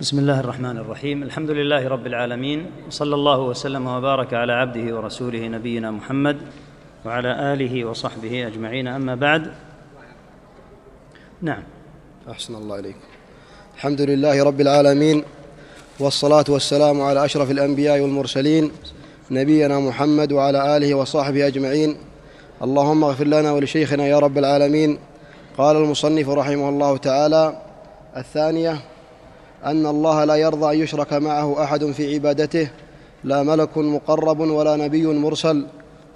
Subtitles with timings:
[0.00, 1.22] بسم الله الرحمن الرحيم.
[1.22, 2.66] الحمد لله رب العالمين.
[2.90, 6.36] صلى الله وسلم وبارك على عبده ورسوله نبينا محمد
[7.04, 8.88] وعلى آله وصحبه أجمعين.
[8.88, 9.52] أما بعد.
[11.42, 11.62] نعم.
[12.30, 12.96] أحسن الله إليك.
[13.74, 15.24] الحمد لله رب العالمين
[16.00, 18.70] والصلاة والسلام على أشرف الأنبياء والمرسلين
[19.30, 21.96] نبينا محمد وعلى آله وصحبه أجمعين.
[22.62, 24.98] اللهم اغفر لنا ولشيخنا يا رب العالمين.
[25.58, 27.62] قال المصنف رحمه الله تعالى
[28.16, 28.78] الثانية
[29.64, 32.70] أن الله لا يرضى أن يشرك معه أحد في عبادته
[33.24, 35.66] لا ملك مقرب ولا نبي مرسل.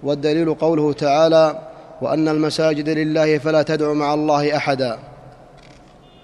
[0.02, 1.58] والدليل قوله تعالى
[2.00, 4.98] وأن المساجد لله فلا تدع مع الله أحدا.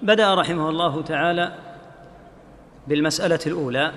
[0.02, 1.52] بدأ رحمه الله تعالى
[2.86, 3.92] بالمسألة الأولى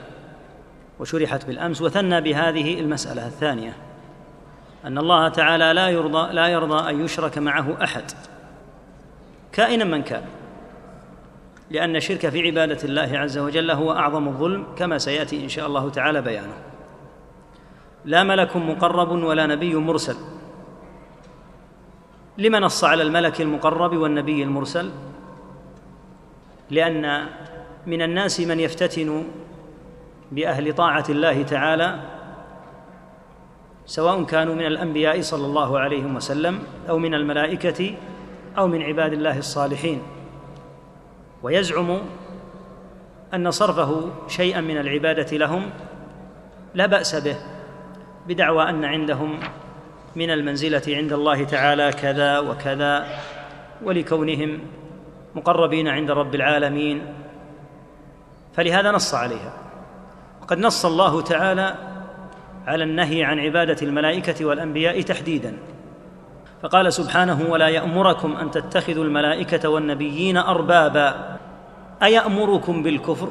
[1.00, 3.76] وشرحت بالأمس وثنى بهذه المسألة الثانية.
[4.86, 8.04] أن الله تعالى لا يرضى لا يرضى أن يشرك معه أحد.
[9.52, 10.24] كائنا من كان.
[11.70, 15.90] لأن الشرك في عبادة الله عز وجل هو أعظم الظلم كما سيأتي إن شاء الله
[15.90, 16.54] تعالى بيانه.
[18.06, 20.16] لا ملك مقرب ولا نبي مرسل.
[22.38, 24.92] لما نص على الملك المقرب والنبي المرسل؟
[26.70, 27.26] لأن
[27.88, 29.24] من الناس من يفتتن
[30.32, 32.00] بأهل طاعة الله تعالى
[33.86, 37.96] سواء كانوا من الأنبياء صلى الله عليه وسلم أو من الملائكة
[38.58, 40.02] أو من عباد الله الصالحين.
[41.44, 42.00] ويزعم
[43.34, 45.70] أن صرفه شيئا من العبادة لهم
[46.74, 47.36] لا بأس به
[48.28, 49.40] بدعوى أن عندهم
[50.16, 53.08] من المنزلة عند الله تعالى كذا وكذا
[53.84, 54.60] ولكونهم
[55.36, 57.14] مقربين عند رب العالمين
[58.54, 59.54] فلهذا نص عليها.
[60.42, 61.76] وقد نص الله تعالى
[62.68, 65.58] على النهي عن عبادة الملائكة والأنبياء تحديدا.
[66.62, 71.38] فقال سبحانه ولا يأمركم أن تتخذوا الملائكة والنبيين أربابا.
[72.04, 73.30] أيأمركم بالكفر؟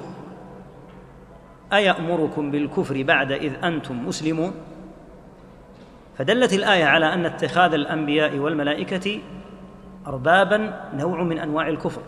[1.72, 4.54] أيأمركم بالكفر بعد إذ أنتم مسلمون؟
[6.18, 9.20] فدلت الآية على أن اتخاذ الأنبياء والملائكة
[10.06, 12.02] أربابا نوع من أنواع الكفر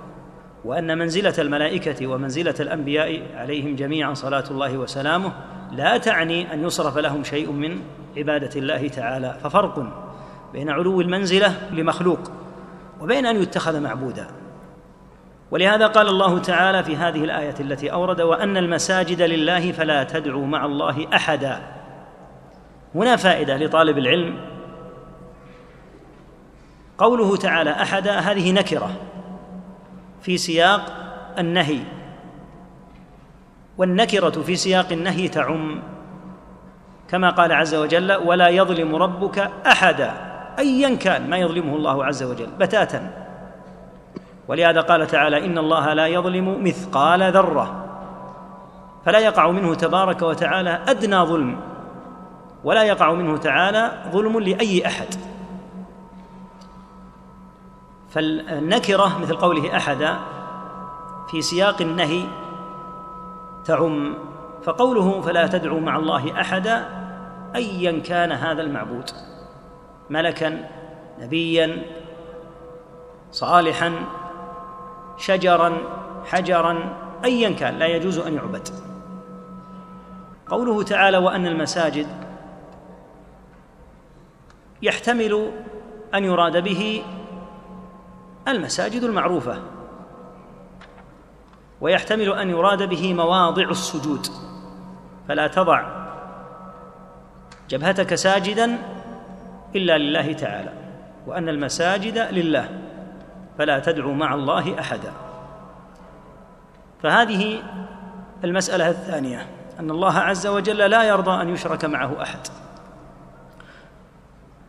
[0.64, 5.32] وأن منزلة الملائكة ومنزلة الأنبياء عليهم جميعا صلاة الله وسلامه
[5.72, 7.80] لا تعني أن يصرف لهم شيء من
[8.16, 10.09] عبادة الله تعالى ففرق.
[10.53, 12.31] بين علو المنزلة لمخلوق
[13.00, 14.27] وبين أن يتخذ معبودا.
[15.50, 20.65] ولهذا قال الله تعالى في هذه الآية التي أورد وأن المساجد لله فلا تدعوا مع
[20.65, 21.60] الله أحدا.
[22.94, 24.37] هنا فائدة لطالب العلم.
[26.99, 28.91] قوله تعالى أحدا هذه نكرة
[30.22, 30.93] في سياق
[31.39, 31.78] النهي.
[33.78, 35.83] والنكرة في سياق النهي تعم.
[37.09, 40.29] كما قال عز وجل ولا يظلم ربك أحدا.
[40.60, 43.10] ايا كان ما يظلمه الله عز وجل بتاتا.
[44.48, 47.87] ولهذا قال تعالى إن الله لا يظلم مثقال ذرة.
[49.04, 51.60] فلا يقع منه تبارك وتعالى أدنى ظلم
[52.65, 55.15] ولا يقع منه تعالى ظلم لأي أحد.
[58.10, 60.16] فالنكرة مثل قوله احدا
[61.31, 62.25] في سياق النهي
[63.65, 64.15] تعم
[64.65, 66.84] فقوله فلا تدعوا مع الله احدا
[67.54, 69.10] ايا كان هذا المعبود.
[70.10, 70.69] ملكا
[71.19, 71.82] نبيا
[73.32, 73.94] صالحا
[75.16, 75.78] شجرا
[76.25, 78.69] حجرا ايا كان لا يجوز أن يعبد.
[80.47, 82.06] قوله تعالى وأن المساجد
[84.82, 85.53] يحتمل
[86.15, 87.03] أن يراد به
[88.48, 89.62] المساجد المعروفة
[91.81, 94.27] ويحتمل أن يراد به مواضع السجود.
[95.28, 96.00] فلا تضع
[97.69, 98.78] جبهتك ساجدا
[99.76, 100.72] إلا لله تعالى
[101.26, 102.69] وأن المساجد لله
[103.58, 105.12] فلا تدعوا مع الله أحدا.
[107.03, 107.62] فهذه
[108.44, 109.47] المسألة الثانية
[109.80, 112.38] أن الله عز وجل لا يرضى أن يشرك معه أحد.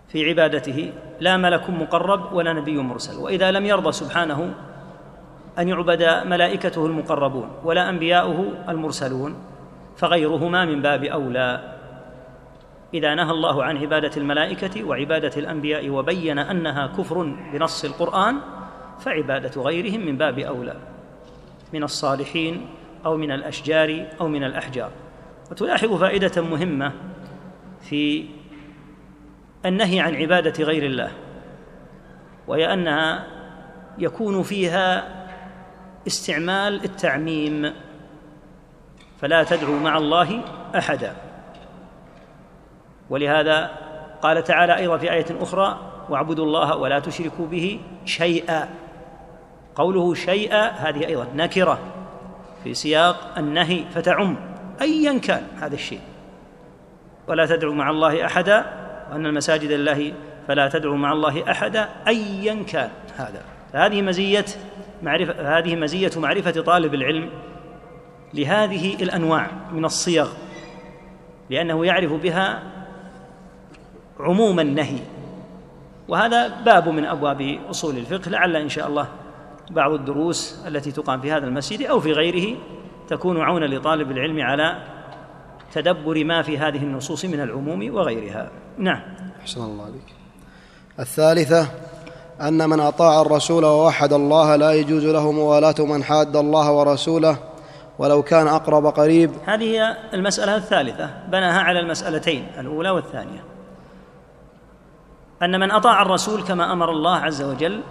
[0.08, 4.54] في عبادته لا ملك مقرب ولا نبي مرسل وإذا لم يرضى سبحانه
[5.60, 9.36] أن يعبد ملائكته المقربون ولا أنبياؤه المرسلون
[9.98, 11.81] فغيرهما من باب أولى.
[12.94, 17.24] إذا نهى الله عن عبادة الملائكة وعبادة الأنبياء وبين أنها كفر
[17.54, 18.38] بنص القرآن
[19.00, 20.76] فعبادة غيرهم من باب أولى
[21.74, 22.68] من الصالحين
[23.06, 24.92] أو من الأشجار أو من الأحجار.
[25.52, 26.92] وتلاحظ فائدة مهمة
[27.82, 28.26] في
[29.66, 31.12] النهي عن عبادة غير الله
[32.48, 33.28] وهي أنها
[33.98, 35.08] يكون فيها
[36.08, 37.74] استعمال التعميم
[39.20, 40.42] فلا تدعوا مع الله
[40.76, 41.31] أحدا.
[43.12, 43.72] ولهذا
[44.22, 45.80] قال تعالى أيضا في آية أخرى
[46.10, 48.70] واعبدوا الله ولا تشركوا به شيئا.
[49.76, 51.80] قوله شيئا هذه أيضا نكرة
[52.64, 54.38] في سياق النهي فتعم
[54.82, 56.00] ايا كان هذا الشيء.
[57.28, 58.66] ولا تدعوا مع الله أحدا
[59.12, 60.14] وأن المساجد لله
[60.48, 63.42] فلا تدعوا مع الله أحدا ايا كان هذا.
[63.74, 64.46] هذه مزية
[65.04, 67.30] معرفه هذه مزية معرفة طالب العلم
[68.34, 70.30] لهذه الأنواع من الصيغ
[71.50, 72.64] لأنه يعرف بها
[74.22, 75.00] عموم النهي.
[76.08, 79.08] وهذا باب من أبواب أصول الفقه لعل إن شاء الله
[79.72, 82.58] بعض الدروس التي تقام في هذا المسجد أو في غيره
[83.08, 84.78] تكون عونا لطالب العلم على
[85.74, 88.52] تدبر ما في هذه النصوص من العموم وغيرها.
[88.78, 89.02] نعم.
[89.42, 90.16] أحسن الله عليك.
[91.00, 91.68] الثالثة
[92.42, 97.38] أن من أطاع الرسول ووحد الله لا يجوز له موالاة من حاد الله ورسوله
[98.00, 99.32] ولو كان أقرب قريب.
[99.46, 103.51] هذه المسألة الثالثة بناها على المسألتين الأولى والثانية.
[105.44, 107.84] أن من أطاع الرسول كما أمر الله عز وجل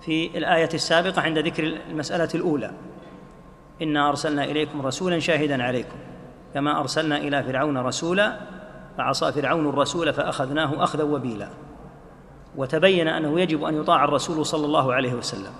[0.00, 2.70] في الآية السابقة عند ذكر المسألة الأولى.
[3.82, 5.96] إنا أرسلنا إليكم رسولا شاهدا عليكم.
[6.54, 8.40] كما أرسلنا إلى فرعون رسولا
[8.98, 11.48] فعصى فرعون الرسول فأخذناه اخذا وبيلا.
[12.56, 15.52] وتبين أنه يجب أن يطاع الرسول صلى الله عليه وسلم.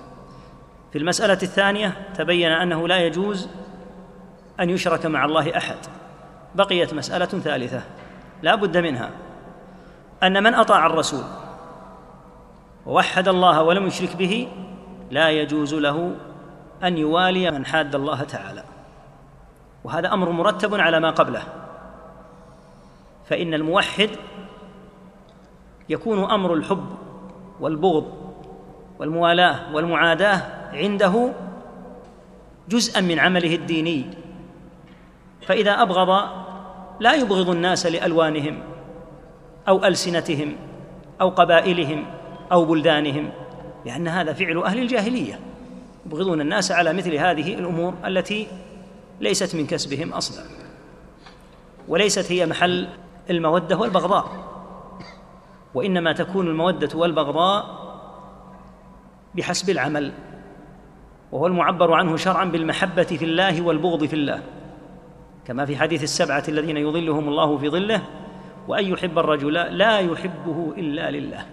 [0.93, 3.49] في المسألة الثانية تبين أنه لا يجوز
[4.61, 5.77] أن يشرك مع الله أحد.
[6.55, 7.83] بقيت مسألة ثالثة.
[8.43, 9.11] لا بد منها.
[10.23, 11.25] أن من أطاع الرسول
[12.87, 14.49] ووحد الله ولم يشرك به
[15.11, 16.17] لا يجوز له
[16.83, 18.65] أن يوالي من حاد الله تعالى.
[19.85, 21.43] وهذا أمر مرتب على ما قبله.
[23.27, 24.11] فإن الموحد
[25.89, 26.87] يكون أمر الحب
[27.61, 28.13] والبغض
[28.99, 30.43] والموالاة والمعاداة
[30.73, 31.33] عنده
[32.69, 34.11] جزءا من عمله الديني.
[35.47, 36.29] فإذا أبغض
[37.01, 38.70] لا يبغض الناس لألوانهم.
[39.71, 40.57] أو ألسنتهم
[41.21, 42.07] أو قبائلهم
[42.53, 43.31] أو بلدانهم
[43.87, 45.41] لأن هذا فعل أهل الجاهلية.
[46.07, 48.47] يبغضون الناس على مثل هذه الأمور التي
[49.21, 50.45] ليست من كسبهم أصلا.
[51.89, 52.89] وليست هي محل
[53.31, 54.31] المودة والبغضاء.
[55.75, 57.81] وإنما تكون المودة والبغضاء
[59.35, 60.13] بحسب العمل
[61.33, 64.43] وهو المعبر عنه شرعا بالمحبة في الله والبغض في الله.
[65.47, 68.03] كما في حديث السبعة الذين يظلهم الله في ظله
[68.71, 71.47] وأن يحب الرجل لا يحبه إلا لله.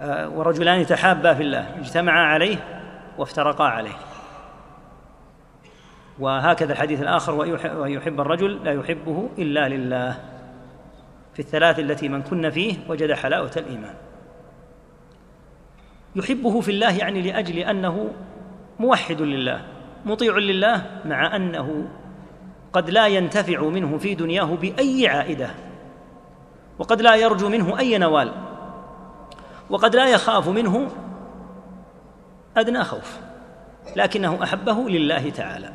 [0.00, 2.56] آه، ورجلان تحابا في الله اجتمعا عليه
[3.18, 3.96] وافترقا عليه.
[6.18, 10.20] وهكذا الحديث الآخر وأن يحب الرجل لا يحبه إلا لله.
[11.34, 13.94] في الثلاث التي من كن فيه وجد حلاوة الإيمان.
[16.16, 18.10] يحبه في الله يعني لأجل أنه
[18.80, 19.64] موحد لله
[20.04, 21.88] مطيع لله مع أنه
[22.74, 25.50] قد لا ينتفع منه في دنياه بأي عائدة
[26.78, 28.32] وقد لا يرجو منه أي نوال
[29.70, 30.90] وقد لا يخاف منه
[32.56, 33.18] أدنى خوف
[33.96, 35.72] لكنه أحبه لله تعالى.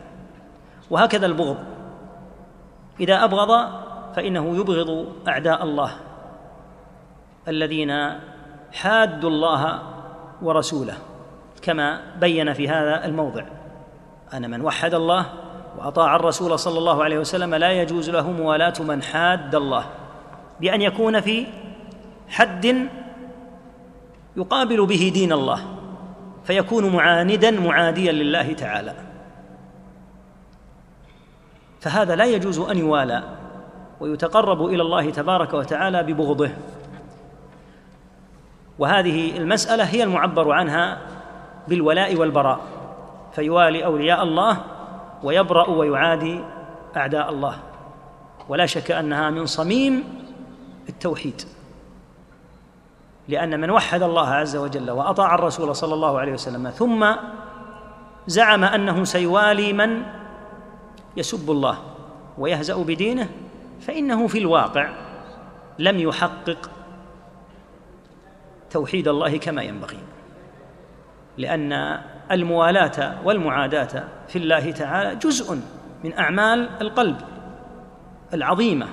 [0.90, 1.58] وهكذا البغض
[3.00, 3.72] إذا أبغض
[4.16, 5.92] فإنه يبغض أعداء الله
[7.48, 8.20] الذين
[8.74, 9.82] حادوا الله
[10.42, 10.98] ورسوله
[11.62, 13.46] كما بين في هذا الموضع.
[14.34, 15.26] ان من وحد الله
[15.80, 19.86] واطاع الرسول صلى الله عليه وسلم لا يجوز له موالاه من حاد الله.
[20.62, 21.48] بأن يكون في
[22.30, 22.88] حد
[24.38, 25.60] يقابل به دين الله
[26.44, 28.94] فيكون معاندا معاديا لله تعالى.
[31.80, 33.24] فهذا لا يجوز أن يوالى
[34.00, 36.52] ويتقرب إلى الله تبارك وتعالى ببغضه.
[38.80, 40.98] وهذه المسألة هي المعبر عنها
[41.68, 42.60] بالولاء والبراء
[43.32, 44.58] فيوالي أولياء الله
[45.24, 46.44] ويبرأ ويعادي
[46.98, 47.60] أعداء الله.
[48.50, 50.04] ولا شك أنها من صميم
[50.90, 51.42] التوحيد.
[53.28, 57.06] لأن من وحد الله عز وجل وأطاع الرسول صلى الله عليه وسلم ثم
[58.28, 60.04] زعم أنه سيوالي من
[61.18, 61.78] يسب الله
[62.38, 63.30] ويهزأ بدينه
[63.82, 64.90] فإنه في الواقع
[65.80, 66.72] لم يحقق
[68.70, 70.00] توحيد الله كما ينبغي.
[71.38, 75.60] لأن الموالاة والمعاداة في الله تعالى جزء
[76.04, 77.18] من أعمال القلب
[78.34, 78.88] العظيمة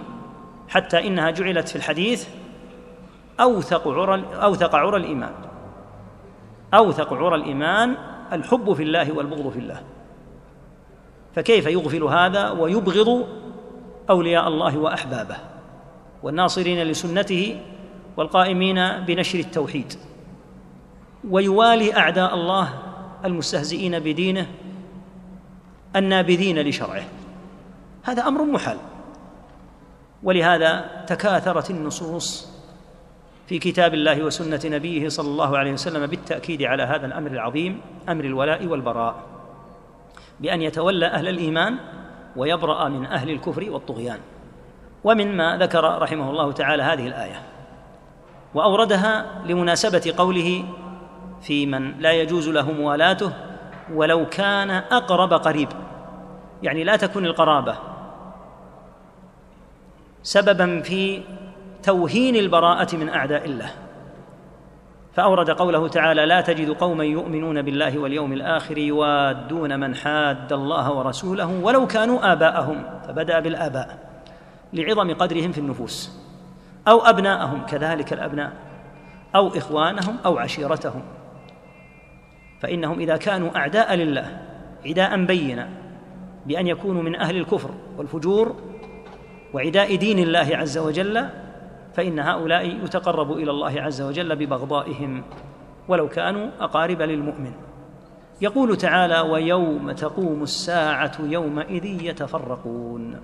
[0.68, 2.28] حتى إنها جعلت في الحديث
[3.40, 5.32] أوثق عرى أوثق عرى الإيمان
[6.74, 7.96] أوثق عرى الإيمان
[8.32, 9.82] الحب في الله والبغض في الله.
[11.34, 13.26] فكيف يغفل هذا ويبغض
[14.10, 15.36] أولياء الله وأحبابه
[16.22, 17.60] والناصرين لسنته
[18.16, 19.94] والقائمين بنشر التوحيد؟
[21.30, 22.85] ويوالي أعداء الله
[23.26, 24.46] المستهزئين بدينه
[25.96, 27.04] النابذين لشرعه.
[28.02, 28.76] هذا أمر محال.
[30.22, 32.48] ولهذا تكاثرت النصوص
[33.46, 38.24] في كتاب الله وسنة نبيه صلى الله عليه وسلم بالتأكيد على هذا الأمر العظيم أمر
[38.24, 39.14] الولاء والبراء
[40.40, 41.76] بأن يتولى أهل الإيمان
[42.36, 44.18] ويبرأ من أهل الكفر والطغيان.
[45.04, 47.42] ومن ما ذكر رحمه الله تعالى هذه الآية.
[48.54, 50.64] وأوردها لمناسبة قوله
[51.42, 53.32] في من لا يجوز له موالاته
[53.94, 55.68] ولو كان أقرب قريب.
[56.62, 57.74] يعني لا تكون القرابة.
[60.22, 61.22] سببا في
[61.82, 63.70] توهين البراءة من أعداء الله.
[65.14, 71.60] فأورد قوله تعالى لا تجد قوما يؤمنون بالله واليوم الآخر يوادون من حاد الله ورسوله
[71.62, 72.84] ولو كانوا آباءهم.
[73.08, 73.98] فبدأ بالآباء
[74.72, 76.20] لعظم قدرهم في النفوس.
[76.88, 78.52] أو أبناءهم كذلك الأبناء.
[79.34, 81.02] أو إخوانهم أو عشيرتهم.
[82.60, 84.42] فإنهم إذا كانوا أعداء لله
[84.86, 85.68] عداء بينا
[86.46, 88.56] بأن يكونوا من أهل الكفر والفجور
[89.54, 91.28] وعداء دين الله عز وجل
[91.94, 95.24] فإن هؤلاء يتقرب إلى الله عز وجل ببغضائهم
[95.88, 97.52] ولو كانوا أقارب للمؤمن.
[98.40, 103.20] يقول تعالى ويوم تقوم الساعة يومئذ يتفرقون.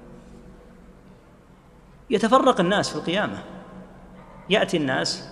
[2.11, 3.39] يتفرق الناس في القيامة.
[4.51, 5.29] يأتي الناس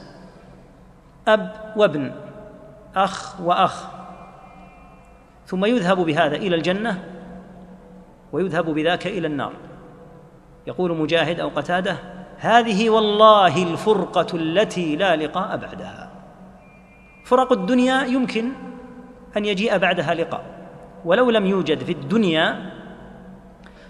[1.28, 2.12] أب وابن
[2.96, 3.84] أخ وأخ.
[5.46, 7.04] ثم يذهب بهذا إلى الجنة
[8.32, 9.52] ويذهب بذاك إلى النار.
[10.66, 11.96] يقول مجاهد أو قتادة
[12.38, 16.10] هذه والله الفرقة التي لا لقاء بعدها.
[17.24, 18.52] فرق الدنيا يمكن
[19.36, 20.44] أن يجيء بعدها لقاء
[21.04, 22.70] ولو لم يوجد في الدنيا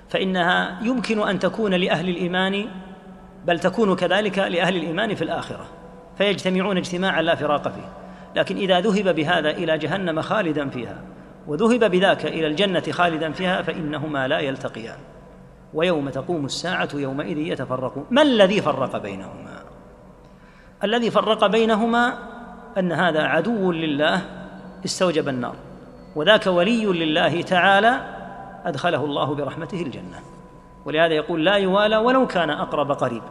[0.09, 2.69] فإنها يمكن أن تكون لأهل الإيمان
[3.45, 5.67] بل تكون كذلك لأهل الإيمان في الآخرة.
[6.19, 8.00] فيجتمعون اجتماعا لا فراق فيه.
[8.37, 11.03] لكن إذا ذهب بهذا إلى جهنم خالدا فيها
[11.47, 14.99] وذهب بذاك إلى الجنة خالدا فيها فإنهما لا يلتقيان.
[15.75, 19.63] ويوم تقوم الساعة يومئذ يتفرقون ما الذي فرق بينهما؟
[20.85, 22.19] الذي فرق بينهما
[22.79, 24.23] أن هذا عدو لله
[24.85, 25.57] استوجب النار
[26.17, 28.01] وذاك ولي لله تعالى
[28.65, 30.21] أدخله الله برحمته الجنة.
[30.85, 33.23] ولهذا يقول لا يوالى ولو كان أقرب قريب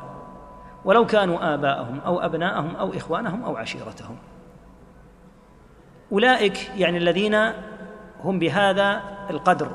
[0.85, 4.17] ولو كانوا آباءهم أو أبناءهم أو إخوانهم أو عشيرتهم.
[6.11, 7.35] أولئك يعني الذين
[8.23, 9.71] هم بهذا القدر.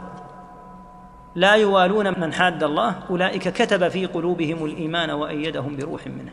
[1.35, 6.33] لا يوالون من حاد الله أولئك كتب في قلوبهم الإيمان وأيدهم بروح منه.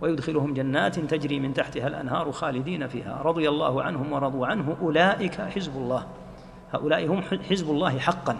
[0.00, 3.22] ويدخلهم جنات تجري من تحتها الأنهار خالدين فيها.
[3.22, 6.06] رضي الله عنهم ورضوا عنه أولئك حزب الله.
[6.72, 8.36] هؤلاء هم حزب الله حقا.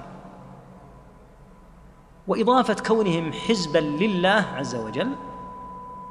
[2.28, 5.08] وإضافة كونهم حزبا لله عز وجل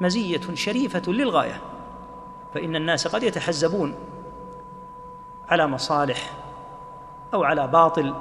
[0.02, 1.62] مزية شريفة للغاية.
[2.54, 3.96] فإن الناس قد يتحزبون.
[5.50, 6.34] على مصالح
[7.34, 8.14] أو على باطل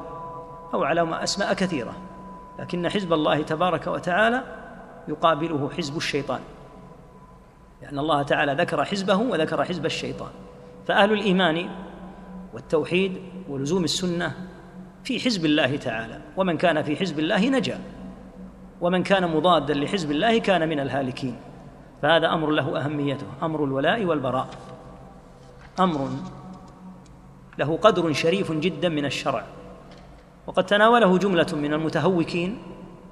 [0.75, 1.92] أو على أسماء كثيرة.
[2.58, 4.42] لكن حزب الله تبارك وتعالى
[5.08, 6.40] يقابله حزب الشيطان.
[7.82, 10.30] لأن الله تعالى ذكر حزبه وذكر حزب الشيطان.
[10.87, 11.68] فأهل الإيمان
[12.54, 14.35] والتوحيد ولزوم السنة
[15.04, 16.20] في حزب الله تعالى.
[16.37, 17.80] ومن كان في حزب الله نجا.
[18.80, 21.37] ومن كان مضادا لحزب الله كان من الهالكين.
[22.02, 24.49] فهذا أمر له أهميته أمر الولاء والبراء.
[25.80, 26.08] أمر
[27.59, 29.45] له قدر شريف جدا من الشرع.
[30.47, 32.59] وقد تناوله جملة من المتهوكين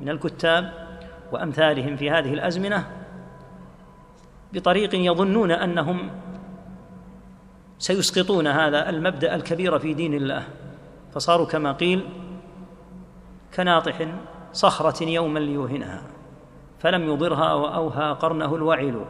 [0.01, 0.73] من الكتاب
[1.33, 2.87] وأمثالهم في هذه الأزمنة
[4.53, 6.11] بطريق يظنون أنهم
[7.79, 10.43] سيسقطون هذا المبدأ الكبير في دين الله.
[11.15, 12.09] فصاروا كما قيل
[13.57, 14.09] كناطح
[14.53, 16.03] صخرة يوما ليوهنها
[16.79, 19.05] فلم يضرها واوهى قرنه الوعل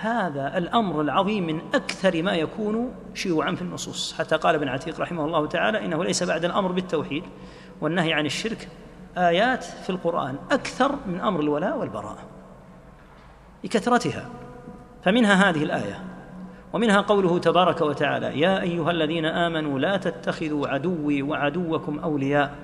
[0.00, 4.14] هذا الأمر العظيم من أكثر ما يكون شيوعا في النصوص.
[4.18, 7.22] حتى قال ابن عتيق رحمه الله تعالى إنه ليس بعد الأمر بالتوحيد
[7.80, 8.68] والنهي عن الشرك
[9.16, 12.18] آيات في القرآن أكثر من أمر الولاء والبراء
[13.64, 14.28] لكثرتها
[15.02, 16.04] فمنها هذه الآية
[16.72, 22.54] ومنها قوله تبارك وتعالى يا أيها الذين آمنوا لا تتخذوا عدوي وعدوكم أولياء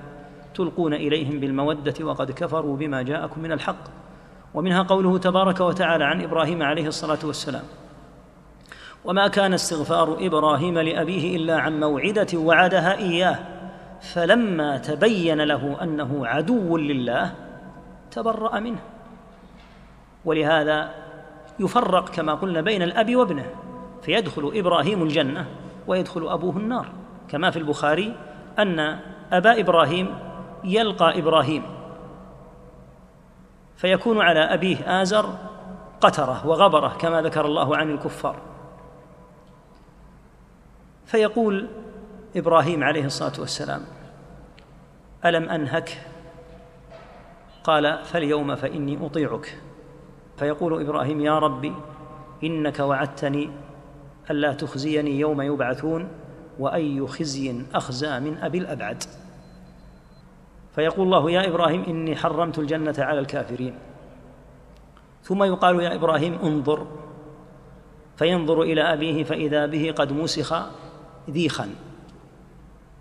[0.55, 4.04] تلقون إليهم بالمودة وقد كفروا بما جاءكم من الحق.
[4.55, 7.63] ومنها قوله تبارك وتعالى عن إبراهيم عليه الصلاة والسلام
[9.05, 13.39] وما كان استغفار إبراهيم لأبيه إلا عن موعدة وعدها إياه
[14.01, 17.33] فلما تبين له أنه عدو لله
[18.11, 18.79] تبرأ منه.
[20.25, 20.89] ولهذا
[21.59, 23.45] يفرق كما قلنا بين الأب وابنه
[24.01, 25.45] فيدخل إبراهيم الجنة
[25.87, 26.87] ويدخل أبوه النار
[27.29, 28.15] كما في البخاري
[28.59, 28.99] أن
[29.31, 30.15] أبا إبراهيم
[30.63, 31.63] يلقى إبراهيم.
[33.75, 35.37] فيكون على أبيه آزر
[36.01, 38.35] قترة وغبرة كما ذكر الله عن الكفار.
[41.05, 41.67] فيقول
[42.35, 43.81] إبراهيم عليه الصلاة والسلام
[45.25, 46.01] ألم أنهك؟
[47.63, 49.57] قال فاليوم فإني أطيعك.
[50.37, 51.73] فيقول إبراهيم يا ربي
[52.43, 53.49] إنك وعدتني
[54.31, 56.09] ألا تخزيني يوم يبعثون
[56.59, 59.03] وأي خزي أخزى من أبي الأبعد.
[60.75, 63.75] فيقول الله يا إبراهيم إني حرمت الجنة على الكافرين.
[65.23, 66.87] ثم يقال يا إبراهيم انظر.
[68.17, 70.55] فينظر إلى أبيه فإذا به قد مسخ
[71.29, 71.69] ذيخا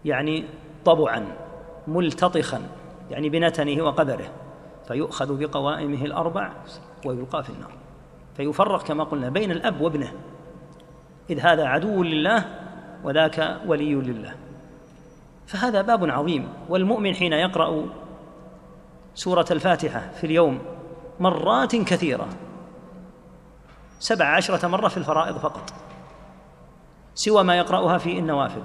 [0.04, 0.44] يعني
[0.84, 1.26] طبعا
[1.86, 2.62] ملتطخا
[3.10, 4.32] يعني بنتنه وقدره
[4.88, 6.52] فيؤخذ بقوائمه الأربع
[7.04, 7.72] ويلقى في النار.
[8.36, 10.12] فيفرق كما قلنا بين الأب وابنه.
[11.30, 12.44] إذ هذا عدو لله
[13.04, 14.43] وذاك ولي لله.
[15.46, 17.86] فهذا باب عظيم والمؤمن حين يقرأ
[19.14, 20.58] سورة الفاتحة في اليوم
[21.20, 22.28] مرات كثيرة
[23.98, 25.72] سبع عشرة مرة في الفرائض فقط
[27.14, 28.62] سوى ما يقرأها في النوافل.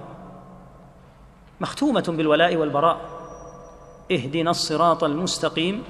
[1.61, 2.97] مختومة بالولاء والبراء
[4.11, 5.83] اهدنا الصراط المستقيم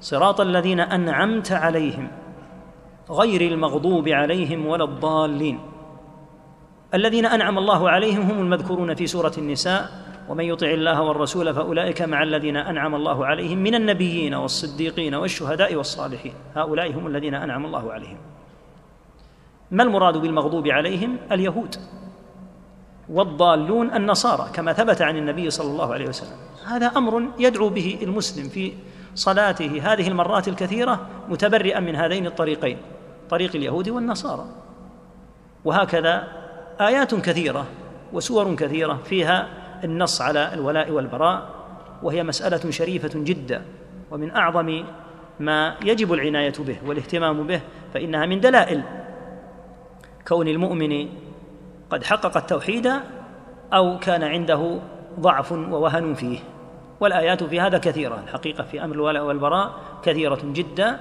[0.00, 2.10] صراط الذين أنعمت عليهم
[3.10, 5.60] غير المغضوب عليهم ولا الضالين.
[6.94, 12.22] الذين أنعم الله عليهم هم المذكورون في سورة النساء ومن يطع الله والرسول فأولئك مع
[12.22, 16.34] الذين أنعم الله عليهم من النبيين والصديقين والشهداء والصالحين.
[16.54, 18.16] هؤلاء هم الذين أنعم الله عليهم.
[19.70, 21.76] ما المراد بالمغضوب عليهم؟ اليهود
[23.08, 26.36] والضالون النصارى كما ثبت عن النبي صلى الله عليه وسلم.
[26.66, 28.72] هذا أمر يدعو به المسلم في
[29.14, 32.78] صلاته هذه المرات الكثيرة متبرئا من هذين الطريقين
[33.30, 34.46] طريق اليهود والنصارى.
[35.64, 36.28] وهكذا
[36.80, 37.66] آيات كثيرة
[38.12, 41.48] وسور كثيرة فيها النص على الولاء والبراء
[42.02, 43.62] وهي مسألة شريفة جدا
[44.10, 44.84] ومن أعظم
[45.40, 47.60] ما يجب العناية به والاهتمام به
[47.94, 48.82] فإنها من دلائل
[50.28, 51.08] كون المؤمن
[51.90, 52.92] قد حقق التوحيد
[53.72, 54.78] أو كان عنده
[55.20, 56.38] ضعف ووهن فيه.
[57.00, 61.00] والآيات في هذا كثيرة الحقيقة في أمر الولاء والبراء كثيرة جدا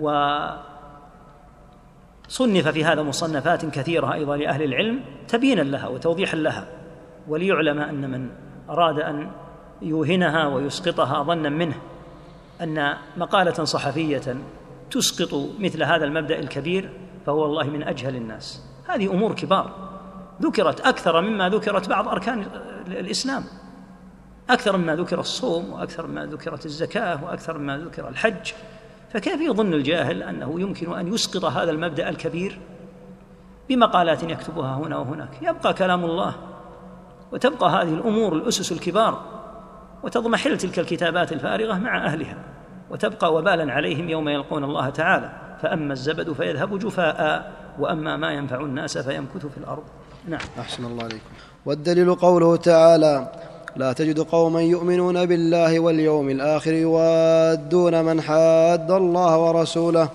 [0.00, 0.58] وصنف
[2.68, 6.66] في هذا مصنفات كثيرة أيضا لأهل العلم تبيينا لها وتوضيحا لها.
[7.28, 8.30] وليعلم أن من
[8.70, 9.30] أراد أن
[9.82, 11.74] يوهنها ويسقطها ظنا منه
[12.60, 14.36] أن مقالة صحفية
[14.90, 16.90] تسقط مثل هذا المبدأ الكبير
[17.26, 18.64] فهو والله من أجهل الناس.
[18.88, 19.90] هذه أمور كبار.
[20.42, 22.46] ذكرت أكثر مما ذكرت بعض أركان
[22.86, 23.44] الإسلام.
[24.50, 28.52] أكثر مما ذكر الصوم وأكثر مما ذكرت الزكاة وأكثر مما ذكر الحج.
[29.12, 32.58] فكيف يظن الجاهل أنه يمكن أن يسقط هذا المبدأ الكبير؟
[33.68, 35.42] بمقالات يكتبها هنا وهناك.
[35.42, 36.34] يبقى كلام الله.
[37.32, 39.20] وتبقى هذه الأمور الأسس الكبار
[40.02, 42.36] وتضمحل تلك الكتابات الفارغة مع أهلها
[42.90, 45.30] وتبقى وبالا عليهم يوم يلقون الله تعالى.
[45.62, 49.82] فأما الزبد فيذهب جفاء وأما ما ينفع الناس فيمكث في الأرض.
[50.28, 50.40] نعم.
[50.58, 51.30] أحسن الله عليكم.
[51.66, 53.32] والدليل قوله تعالى
[53.76, 60.08] لا تجد قوما يؤمنون بالله واليوم الآخر يوادون من حاد الله ورسوله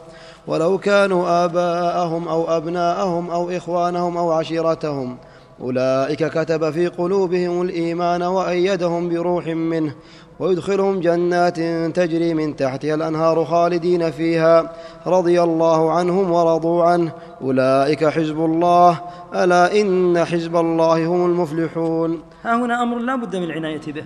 [0.47, 5.17] ولو كانوا آباءهم أو أبناءهم أو إخوانهم أو عشيرتهم.
[5.61, 9.95] أولئك كتب في قلوبهم الإيمان وأيدهم بروح منه
[10.39, 11.59] ويدخلهم جنات
[11.95, 14.73] تجري من تحتها الأنهار خالدين فيها
[15.07, 17.11] رضي الله عنهم ورضوا عنه.
[17.41, 19.01] أولئك حزب الله
[19.35, 22.21] ألا إن حزب الله هم المفلحون.
[22.43, 24.03] ها هنا أمر لا بد من العناية به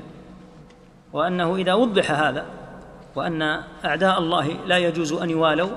[1.14, 2.46] وأنه إذا وضح هذا
[3.16, 3.42] وأن
[3.86, 5.70] أعداء الله لا يجوز أن يوالوا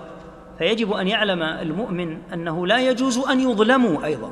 [0.58, 4.30] فيجب أن يعلم المؤمن أنه لا يجوز أن يظلموا أيضا.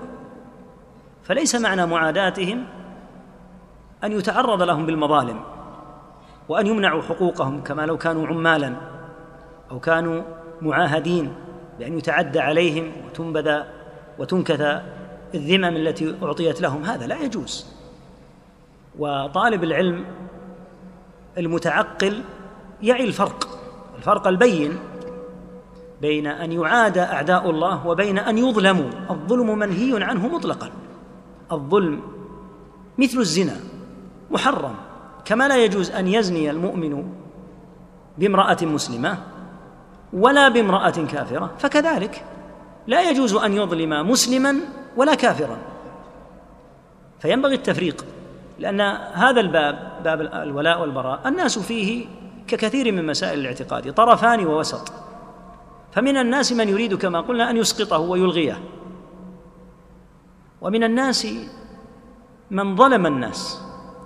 [1.30, 2.66] فليس معنى معاداتهم
[4.04, 5.40] أن يتعرض لهم بالمظالم
[6.48, 8.76] وأن يمنعوا حقوقهم كما لو كانوا عمالا
[9.70, 10.22] أو كانوا
[10.62, 11.32] معاهدين
[11.78, 13.60] بأن يتعدى عليهم وتنبذ
[14.18, 14.82] وتنكث
[15.34, 16.82] الذمم التي أعطيت لهم.
[16.84, 17.66] هذا لا يجوز.
[18.98, 20.04] وطالب العلم
[21.38, 22.22] المتعقل
[22.82, 23.48] يعي الفرق.
[23.98, 24.78] الفرق البين
[26.00, 28.90] بين أن يعاد أعداء الله وبين أن يظلموا.
[29.10, 30.70] الظلم منهي عنه مطلقا.
[31.52, 32.00] الظلم
[32.98, 33.56] مثل الزنا
[34.30, 34.74] محرم.
[35.24, 37.12] كما لا يجوز أن يزني المؤمن
[38.18, 39.18] بامرأة مسلمة
[40.12, 42.24] ولا بامرأة كافرة فكذلك
[42.86, 44.56] لا يجوز أن يظلم مسلما
[44.96, 45.58] ولا كافرا.
[47.20, 48.04] فينبغي التفريق
[48.58, 48.80] لأن
[49.12, 52.06] هذا الباب باب الولاء والبراء الناس فيه
[52.48, 54.92] ككثير من مسائل الاعتقاد طرفان ووسط.
[55.92, 58.58] فمن الناس من يريد كما قلنا أن يسقطه ويلغيه.
[60.60, 61.26] ومن الناس
[62.50, 63.62] من ظلم الناس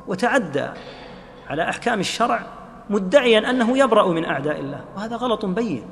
[0.07, 0.69] وتعدى
[1.49, 2.47] على أحكام الشرع
[2.91, 5.85] مدعيا أنه يبرأ من أعداء الله وهذا غلط بين.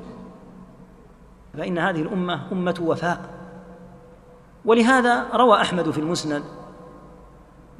[1.57, 3.19] فإن هذه الأمة أمة وفاء.
[4.65, 6.43] ولهذا روى أحمد في المسند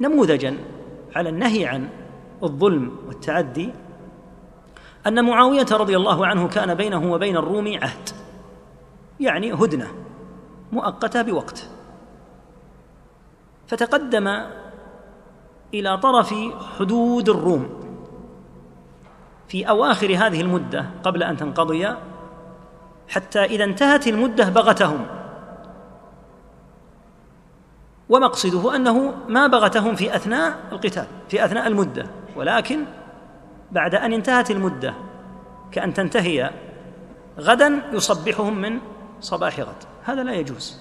[0.00, 0.56] نموذجا
[1.16, 1.88] على النهي عن
[2.42, 3.72] الظلم والتعدي
[5.06, 8.08] أن معاوية رضي الله عنه كان بينه وبين الروم عهد
[9.20, 9.88] يعني هدنة
[10.72, 11.68] مؤقتة بوقت.
[13.66, 14.40] فتقدم
[15.74, 16.34] إلى طرف
[16.78, 17.84] حدود الروم.
[19.48, 21.88] في أواخر هذه المدة قبل أن تنقضي
[23.08, 25.06] حتى إذا انتهت المدة بغتهم.
[28.08, 32.06] ومقصده أنه ما بغتهم في أثناء القتال في أثناء المدة.
[32.36, 32.84] ولكن
[33.72, 34.94] بعد أن انتهت المدة
[35.72, 36.50] كأن تنتهي
[37.38, 38.78] غدا يصبحهم من
[39.20, 39.84] صباح غد.
[40.04, 40.80] هذا لا يجوز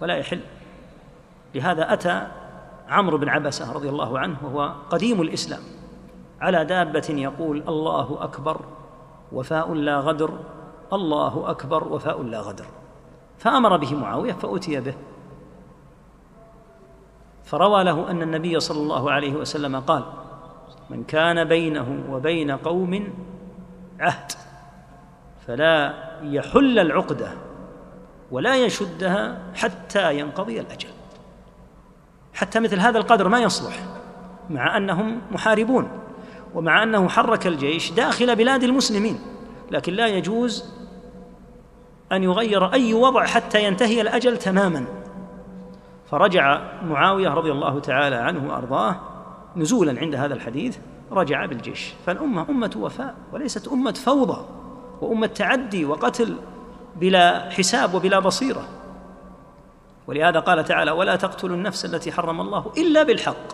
[0.00, 0.40] ولا يحل.
[1.54, 2.26] لهذا أتى
[2.88, 5.60] عمرو بن عبسة رضي الله عنه وهو قديم الإسلام
[6.40, 8.60] على دابة يقول الله أكبر
[9.32, 10.38] وفاء لا غدر
[10.92, 12.66] الله أكبر وفاء لا غدر.
[13.38, 14.94] فأمر به معاوية فأتي به.
[17.44, 20.02] فروى له أن النبي صلى الله عليه وسلم قال
[20.90, 23.14] من كان بينه وبين قوم
[24.00, 24.32] عهد
[25.46, 27.32] فلا يحل العقدة
[28.30, 30.88] ولا يشدها حتى ينقضي الأجل.
[32.34, 33.74] حتى مثل هذا القدر ما يصلح
[34.50, 35.88] مع أنهم محاربون
[36.54, 39.18] ومع أنه حرك الجيش داخل بلاد المسلمين
[39.70, 40.64] لكن لا يجوز
[42.12, 44.84] أن يغير أي وضع حتى ينتهي الأجل تماما.
[46.10, 48.96] فرجع معاوية رضي الله تعالى عنه وأرضاه
[49.56, 50.78] نزولا عند هذا الحديث
[51.12, 51.94] رجع بالجيش.
[52.06, 54.44] فالأمة أمة وفاء وليست أمة فوضى
[55.00, 56.36] وأمة تعدي وقتل
[56.96, 58.68] بلا حساب وبلا بصيرة.
[60.10, 63.46] ولهذا قال تعالى ولا تقتلوا النفس التي حرم الله إلا بالحق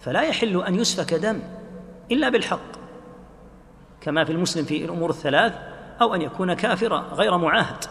[0.00, 1.40] فلا يحل أن يسفك دم
[2.12, 2.76] إلا بالحق
[4.00, 5.52] كما في المسلم في الأمور الثلاث
[6.00, 7.84] أو أن يكون كافرا غير معاهد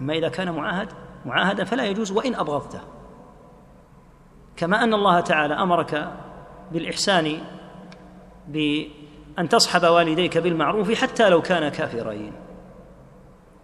[0.00, 0.88] أما إذا كان معاهد
[1.26, 2.80] معاهدا فلا يجوز وإن أبغضته
[4.56, 6.10] كما أن الله تعالى أمرك
[6.72, 7.38] بالإحسان
[8.48, 12.32] بأن تصحب والديك بالمعروف حتى لو كانا كافرين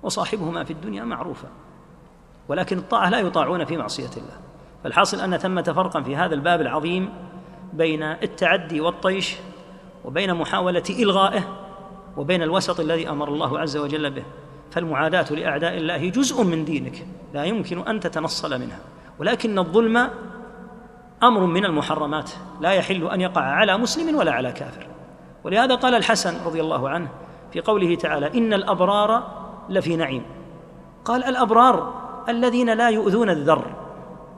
[0.02, 1.63] وصاحبهما في الدنيا معروفا
[2.48, 4.36] ولكن الطاعة لا يطاعون في معصية الله.
[4.84, 7.12] فالحاصل أن ثمة فرقا في هذا الباب العظيم
[7.72, 9.36] بين التعدي والطيش
[10.04, 11.42] وبين محاولة إلغائه
[12.16, 14.24] وبين الوسط الذي أمر الله عز وجل به.
[14.70, 18.78] فالمعاداة لأعداء الله جزء من دينك لا يمكن أن تتنصل منها.
[19.18, 20.10] ولكن الظلم
[21.22, 22.30] أمر من المحرمات
[22.60, 24.86] لا يحل أن يقع على مسلم ولا على كافر.
[25.44, 27.08] ولهذا قال الحسن رضي الله عنه
[27.52, 29.22] في قوله تعالى إن الأبرار
[29.68, 30.22] لفي نعيم
[31.04, 33.64] قال الأبرار الذين لا يؤذون الذر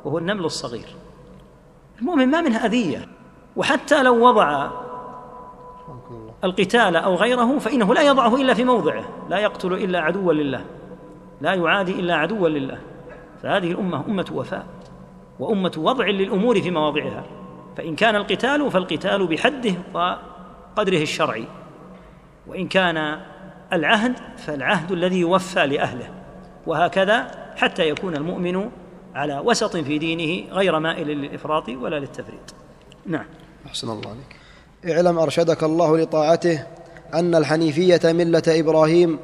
[0.05, 0.87] وهو النمل الصغير.
[2.01, 3.09] المؤمن ما منها أذية
[3.57, 4.70] وحتى لو وضع
[6.44, 10.64] القتال أو غيره فإنه لا يضعه إلا في موضعه لا يقتل إلا عدوا لله
[11.40, 12.79] لا يعادي إلا عدوا لله.
[13.42, 14.66] فهذه الأمة أمة وفاء
[15.38, 17.25] وأمة وضع للأمور في مواضعها.
[17.77, 21.46] فإن كان القتال فالقتال بحده وقدره الشرعي
[22.46, 23.20] وإن كان
[23.72, 26.09] العهد فالعهد الذي يوفى لأهله
[26.66, 28.71] وهكذا حتى يكون المؤمن
[29.14, 32.55] على وسط في دينه غير مائل للإفراط ولا للتفريط.
[33.07, 33.27] نعم.
[33.66, 34.37] أحسن الله عليك.
[34.97, 36.66] اعلم أرشدك الله لطاعته
[37.14, 39.19] أن الحنيفية ملة إبراهيم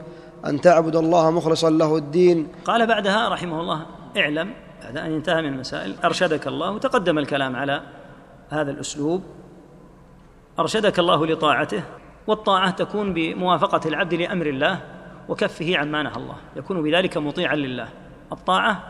[0.46, 2.48] أن تعبد الله مخلصا له الدين.
[2.64, 4.50] قال بعدها رحمه الله اعلم
[4.82, 7.82] بعد أن انتهى من المسائل أرشدك الله وتقدم الكلام على
[8.50, 9.22] هذا الأسلوب.
[10.58, 11.82] أرشدك الله لطاعته
[12.26, 14.80] والطاعة تكون بموافقة العبد لأمر الله
[15.28, 17.88] وكفه عما نهى الله يكون بذلك مطيعا لله.
[18.32, 18.84] الطاعة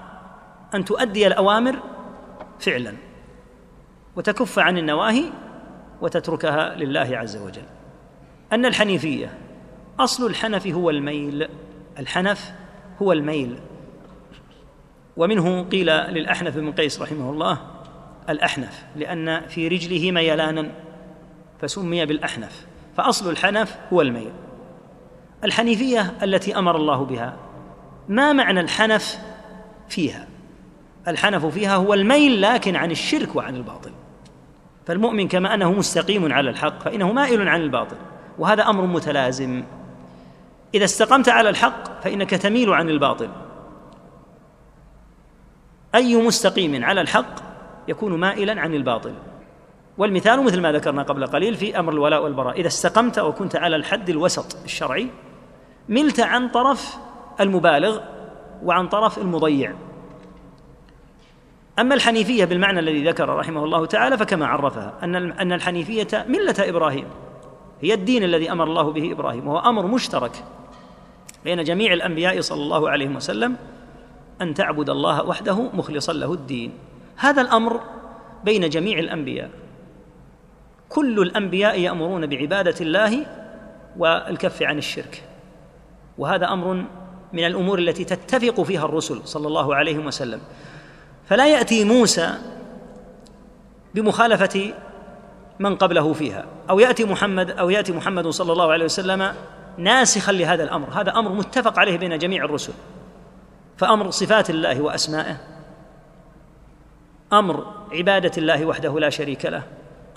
[0.74, 1.76] أن تؤدي الأوامر
[2.60, 2.94] فعلا
[4.16, 5.24] وتكف عن النواهي
[6.00, 7.62] وتتركها لله عز وجل.
[8.52, 9.38] أن الحنيفية
[10.00, 11.48] أصل الحنف هو الميل
[11.98, 12.52] الحنف
[13.02, 13.58] هو الميل.
[15.16, 17.58] ومنه قيل للأحنف بن قيس رحمه الله
[18.28, 20.70] الأحنف لأن في رجله ميلانا
[21.60, 24.32] فسمي بالأحنف فأصل الحنف هو الميل.
[25.44, 27.36] الحنيفية التي أمر الله بها
[28.08, 29.31] ما معنى الحنف؟
[29.92, 30.28] فيها.
[31.08, 33.90] الحنف فيها هو الميل لكن عن الشرك وعن الباطل.
[34.86, 37.96] فالمؤمن كما أنه مستقيم على الحق فإنه مائل عن الباطل
[38.38, 39.64] وهذا أمر متلازم.
[40.74, 43.28] إذا استقمت على الحق فإنك تميل عن الباطل.
[45.94, 47.34] أي مستقيم على الحق
[47.88, 49.14] يكون مائلا عن الباطل.
[49.98, 52.60] والمثال مثل ما ذكرنا قبل قليل في أمر الولاء والبراء.
[52.60, 55.08] إذا استقمت وكنت على الحد الوسط الشرعي
[55.88, 56.96] ملت عن طرف
[57.40, 58.00] المبالغ
[58.64, 59.74] وعن طرف المضيع.
[61.78, 67.04] أما الحنيفية بالمعنى الذي ذكر رحمه الله تعالى فكما عرفها أن أن الحنيفية ملة إبراهيم
[67.80, 70.44] هي الدين الذي أمر الله به إبراهيم وهو أمر مشترك
[71.44, 73.56] بين جميع الأنبياء صلى الله عليه وسلم
[74.40, 76.72] أن تعبد الله وحده مخلصا له الدين.
[77.16, 77.80] هذا الأمر
[78.44, 79.50] بين جميع الأنبياء.
[80.88, 83.26] كل الأنبياء يأمرون بعبادة الله
[83.96, 85.22] والكف عن الشرك
[86.18, 86.84] وهذا أمر
[87.32, 90.40] من الأمور التي تتفق فيها الرسل صلى الله عليه وسلم.
[91.28, 92.34] فلا يأتي موسى
[93.94, 94.74] بمخالفة
[95.58, 96.44] من قبله فيها.
[96.70, 99.34] أو يأتي محمد أو يأتي محمد صلى الله عليه وسلم
[99.78, 100.88] ناسخا لهذا الأمر.
[100.90, 102.72] هذا أمر متفق عليه بين جميع الرسل.
[103.76, 105.36] فأمر صفات الله وأسمائه.
[107.32, 109.62] أمر عبادة الله وحده لا شريك له.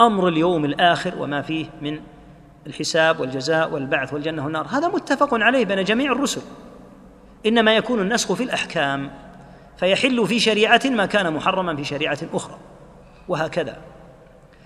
[0.02, 2.00] أمر اليوم الآخر وما فيه من
[2.68, 4.68] الحساب والجزاء والبعث والجنة والنار.
[4.68, 6.42] هذا متفق عليه بين جميع الرسل.
[7.46, 9.12] إنما يكون النسخ في الأحكام
[9.78, 12.58] فيحل في شريعة ما كان محرما في شريعة أخرى
[13.28, 13.78] وهكذا.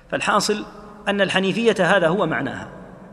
[0.10, 0.66] فالحاصل
[1.08, 2.68] أن الحنيفية هذا هو معناها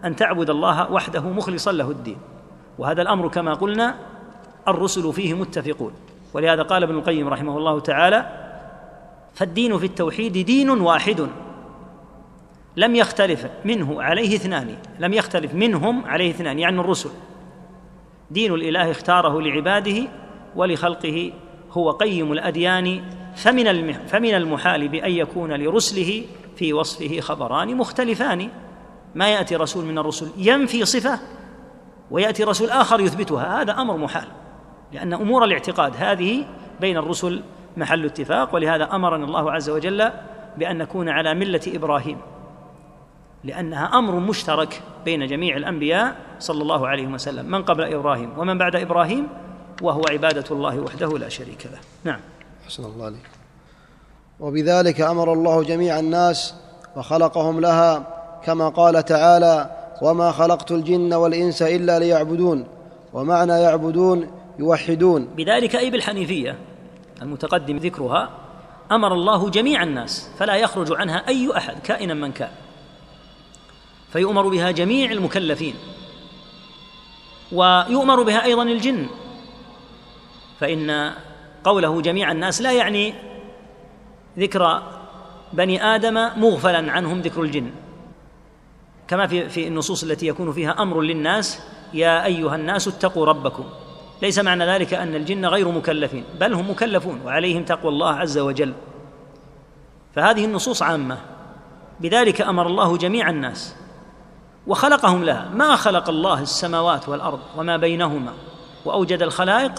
[0.05, 2.19] أن تعبد الله وحده مخلصا له الدين.
[2.79, 3.95] وهذا الأمر كما قلنا
[4.69, 5.93] الرسل فيه متفقون.
[6.35, 8.27] ولهذا قال ابن القيم رحمه الله تعالى
[9.35, 11.29] فالدين في التوحيد دين واحد.
[12.77, 17.11] لم يختلف منه عليه اثنان لم يختلف منهم عليه اثنان يعني الرسل.
[18.31, 20.09] دين الإله اختاره لعباده
[20.57, 21.33] ولخلقه
[21.73, 23.03] هو قيم الأديان
[23.35, 26.25] فمن فمن المحال بأن يكون لرسله
[26.57, 28.49] في وصفه خبران مختلفان.
[29.15, 31.21] ما يأتي رسول من الرسل ينفي صفة
[32.11, 34.29] ويأتي رسول آخر يثبتها هذا أمر محال
[34.93, 36.45] لأن أمور الاعتقاد هذه
[36.81, 37.43] بين الرسل
[37.77, 40.11] محل اتفاق ولهذا أمرنا الله عز وجل
[40.57, 42.19] بأن نكون على ملة إبراهيم.
[43.47, 47.47] لأنها أمر مشترك بين جميع الأنبياء صلى الله عليه وسلم.
[47.47, 49.29] من قبل إبراهيم ومن بعد إبراهيم
[49.83, 51.79] وهو عبادة الله وحده لا شريك له.
[52.05, 52.21] نعم.
[52.67, 53.31] حسن الله عليك.
[54.41, 56.55] وبذلك أمر الله جميع الناس
[56.97, 58.07] وخلقهم لها
[58.45, 59.71] كما قال تعالى
[60.03, 62.67] وما خلقت الجن والإنس إلا ليعبدون
[63.13, 65.29] ومعنى يعبدون يوحدون.
[65.37, 66.59] بذلك أي بالحنيفية
[67.23, 68.31] المتقدم ذكرها
[68.93, 72.51] أمر الله جميع الناس فلا يخرج عنها أي أحد كائنا من كان.
[74.17, 75.75] فيؤمر بها جميع المكلفين.
[77.53, 79.07] ويؤمر بها أيضا الجن.
[80.61, 81.13] فإن
[81.65, 83.15] قوله جميع الناس لا يعني
[84.39, 84.83] ذكر
[85.53, 87.71] بني آدم مغفلا عنهم ذكر الجن.
[89.09, 91.61] كما في في النصوص التي يكون فيها أمر للناس
[91.95, 93.65] يا أيها الناس اتقوا ربكم.
[94.23, 98.73] ليس معنى ذلك أن الجن غير مكلفين بل هم مكلفون وعليهم تقوى الله عز وجل.
[100.15, 101.19] فهذه النصوص عامة.
[102.01, 103.77] بذلك أمر الله جميع الناس.
[104.67, 105.51] وخلقهم لها.
[105.55, 108.33] ما خلق الله السماوات والأرض وما بينهما
[108.85, 109.73] وأوجد الخلائق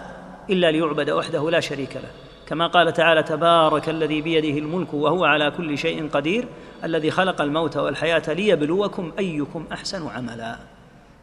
[0.49, 2.09] إلا ليعبد وحده لا شريك له.
[2.47, 6.47] كما قال تعالى تبارك الذي بيده الملك وهو على كل شيء قدير
[6.83, 10.57] الذي خلق الموت والحياة ليبلوكم أيكم أحسن عملا.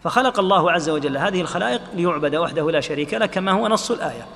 [0.03, 4.27] فخلق الله عز وجل هذه الخلائق ليعبد وحده لا شريك له كما هو نص الآية.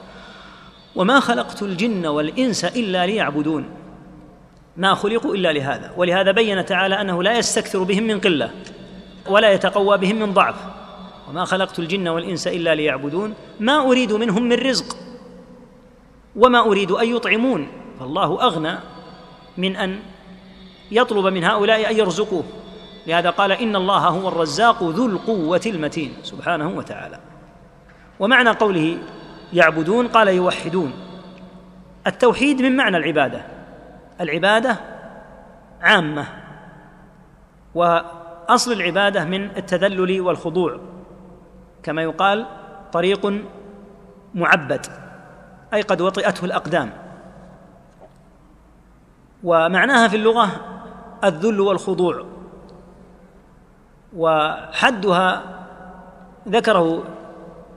[0.96, 3.68] وما خلقت الجن والإنس إلا ليعبدون.
[4.76, 5.92] ما خلقوا إلا لهذا.
[5.96, 8.50] ولهذا بين تعالى أنه لا يستكثر بهم من قلة.
[9.30, 10.54] ولا يتقوى بهم من ضعف.
[11.28, 13.34] وما خلقت الجن والإنس إلا ليعبدون.
[13.60, 14.96] ما أريد منهم من رزق.
[16.36, 17.68] وما أريد أن يطعمون.
[18.00, 18.78] فالله أغنى
[19.56, 19.98] من أن
[20.90, 22.44] يطلب من هؤلاء أن يرزقوه.
[23.06, 26.14] لهذا قال إن الله هو الرزاق ذو القوة المتين.
[26.22, 27.18] سبحانه وتعالى.
[28.20, 28.98] ومعنى قوله
[29.52, 30.92] يعبدون قال يوحدون.
[32.06, 33.42] التوحيد من معنى العبادة.
[34.20, 34.76] العبادة
[35.80, 36.26] عامة.
[38.48, 40.80] واصل العبادة من التذلل والخضوع.
[41.82, 42.46] كما يقال
[42.92, 43.32] طريق
[44.34, 44.86] معبد
[45.74, 46.90] أي قد وطئته الأقدام.
[49.44, 50.48] ومعناها في اللغة
[51.24, 52.24] الذل والخضوع.
[54.16, 55.42] وحدها
[56.48, 57.04] ذكره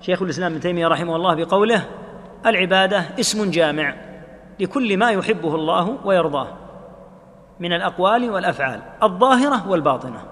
[0.01, 1.85] شيخ الإسلام ابن تيمية رحمه الله بقوله
[2.45, 3.95] العبادة اسم جامع
[4.59, 6.47] لكل ما يحبه الله ويرضاه
[7.59, 10.30] من الأقوال والأفعال الظاهرة والباطنة.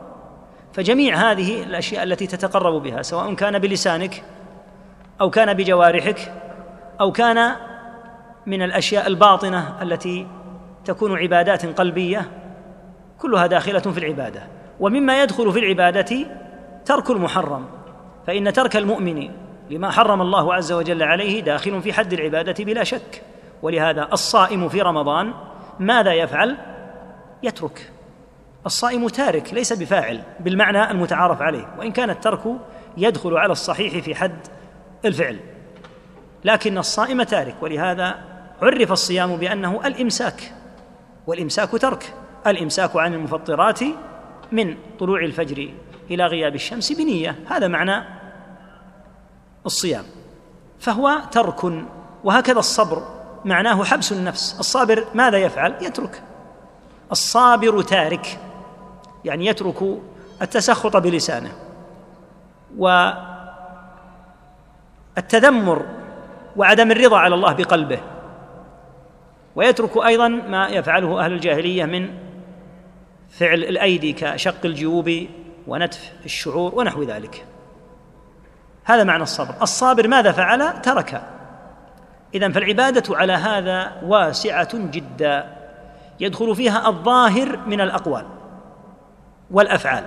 [0.74, 4.24] فجميع هذه الأشياء التي تتقرب بها سواء كان بلسانك
[5.22, 6.34] أو كان بجوارحك
[7.02, 7.56] أو كان
[8.46, 10.28] من الأشياء الباطنة التي
[10.86, 12.30] تكون عبادات قلبية
[13.18, 14.44] كلها داخلة في العبادة.
[14.80, 16.26] ومما يدخل في العبادة
[16.86, 17.66] ترك المحرم
[18.28, 19.32] فإن ترك المؤمن
[19.70, 23.24] لما حرم الله عز وجل عليه داخل في حد العبادة بلا شك.
[23.62, 25.34] ولهذا الصائم في رمضان
[25.80, 26.58] ماذا يفعل؟
[27.44, 27.92] يترك.
[28.70, 32.42] الصائم تارك ليس بفاعل بالمعنى المتعارف عليه وإن كان الترك
[32.98, 34.38] يدخل على الصحيح في حد
[35.06, 35.40] الفعل.
[36.44, 38.16] لكن الصائم تارك ولهذا
[38.62, 40.54] عرف الصيام بأنه الإمساك
[41.28, 42.14] والإمساك ترك
[42.48, 43.80] الإمساك عن المفطرات
[44.52, 45.70] من طلوع الفجر
[46.12, 48.04] إلى غياب الشمس بنية هذا معنى
[49.66, 50.04] الصيام.
[50.80, 51.64] فهو ترك
[52.24, 53.04] وهكذا الصبر
[53.46, 54.60] معناه حبس النفس.
[54.60, 56.22] الصابر ماذا يفعل؟ يترك.
[57.12, 58.40] الصابر تارك.
[59.26, 59.84] يعني يترك
[60.42, 61.52] التسخط بلسانه.
[65.18, 65.86] والتذمر
[66.56, 68.00] وعدم الرضا على الله بقلبه.
[69.56, 72.10] ويترك أيضا ما يفعله أهل الجاهلية من
[73.30, 75.28] فعل الأيدي كشق الجيوب
[75.68, 77.46] ونتف الشعور ونحو ذلك.
[78.84, 79.56] هذا معنى الصبر.
[79.62, 81.22] الصابر ماذا فعل؟ ترك.
[82.34, 85.56] اذا فالعبادة على هذا واسعة جدا.
[86.20, 88.26] يدخل فيها الظاهر من الأقوال.
[89.52, 90.04] والأفعال.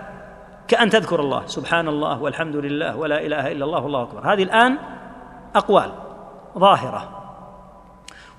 [0.68, 1.46] كأن تذكر الله.
[1.46, 4.32] سبحان الله والحمد لله ولا إله إلا الله والله أكبر.
[4.32, 4.78] هذه الآن
[5.54, 5.92] أقوال
[6.58, 7.18] ظاهرة.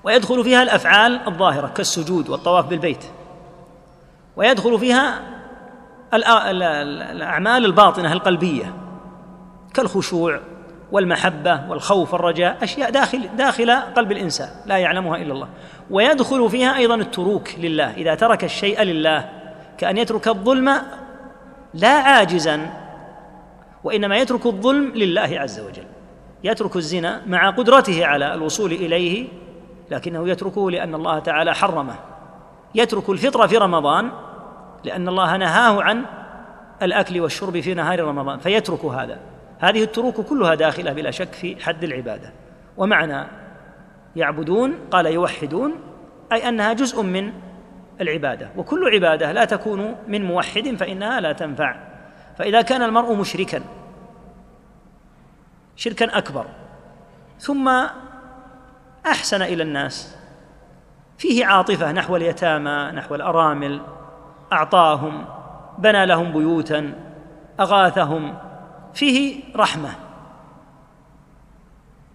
[0.04, 3.04] ويدخل فيها الأفعال الظاهرة كالسجود والطواف بالبيت.
[4.36, 5.20] ويدخل فيها
[6.14, 8.74] الأعمال الباطنة القلبية
[9.74, 10.40] كالخشوع
[10.92, 15.48] والمحبة والخوف والرجاء أشياء داخل داخل قلب الإنسان لا يعلمها إلا الله.
[15.90, 17.94] ويدخل فيها أيضا التروك لله.
[17.94, 19.43] إذا ترك الشيء لله
[19.78, 20.82] كأن يترك الظلم
[21.74, 22.70] لا عاجزا
[23.84, 25.84] وإنما يترك الظلم لله عز وجل.
[26.44, 29.28] يترك الزنا مع قدرته على الوصول إليه
[29.90, 31.94] لكنه يتركه لأن الله تعالى حرمه.
[32.74, 34.10] يترك الفطر في رمضان
[34.84, 36.04] لأن الله نهاه عن
[36.82, 39.20] الأكل والشرب في نهار رمضان فيترك هذا.
[39.58, 42.32] هذه التروك كلها داخلة بلا شك في حد العبادة.
[42.76, 43.26] ومعنى
[44.16, 45.74] يعبدون قال يوحدون
[46.32, 47.32] أي أنها جزء من
[48.00, 48.50] العبادة.
[48.56, 51.76] وكل عبادة لا تكون من موحد فإنها لا تنفع.
[52.38, 53.62] فإذا كان المرء مشركا
[55.76, 56.46] شركا أكبر
[57.38, 57.86] ثم
[59.06, 60.16] أحسن إلى الناس
[61.18, 63.80] فيه عاطفة نحو اليتامى نحو الأرامل
[64.52, 65.24] أعطاهم
[65.78, 66.92] بنى لهم بيوتا
[67.60, 68.38] أغاثهم
[68.94, 69.90] فيه رحمة.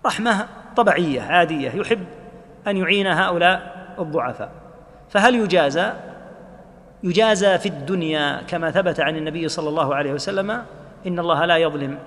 [0.06, 2.06] رحمة طبيعية عادية يحب
[2.68, 4.52] أن يعين هؤلاء الضعفاء.
[5.10, 5.94] فهل يجازى
[7.04, 10.52] يجازى في الدنيا كما ثبت عن النبي صلى الله عليه وسلم
[11.08, 11.98] إن الله لا يظلم؟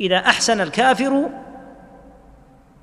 [0.00, 1.30] إذا أحسن الكافر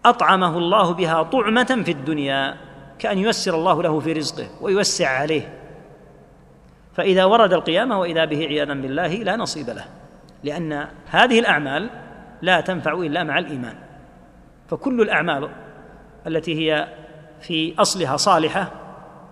[0.05, 2.57] أطعمه الله بها طعمة في الدنيا
[2.99, 5.53] كأن ييسر الله له في رزقه ويوسع عليه.
[6.93, 9.85] فإذا ورد القيامة وإذا به عياذا بالله لا نصيب له
[10.43, 11.89] لأن هذه الأعمال
[12.41, 13.75] لا تنفع إلا مع الإيمان.
[14.69, 15.49] فكل الأعمال
[16.27, 16.87] التي هي
[17.43, 18.71] في أصلها صالحة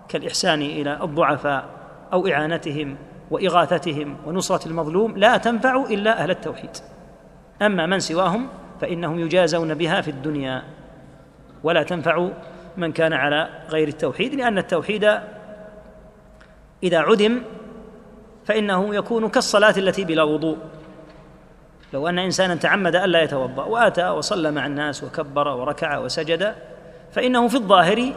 [0.08, 1.64] كالإحسان إلى الضعفاء
[2.12, 2.96] أو إعانتهم
[3.30, 6.70] وإغاثتهم ونصرة المظلوم لا تنفع إلا أهل التوحيد.
[7.62, 8.48] أما من سواهم
[8.80, 10.62] فإنهم يجازون بها في الدنيا.
[11.62, 12.28] ولا تنفع
[12.76, 15.04] من كان على غير التوحيد لأن التوحيد
[16.82, 17.42] إذا عدم
[18.44, 20.58] فإنه يكون كالصلاة التي بلا وضوء.
[21.92, 26.54] لو أن إنسانا تعمد الا يتوضأ وآتى وصلى مع الناس وكبر وركع وسجد
[27.12, 28.12] فإنه في الظاهر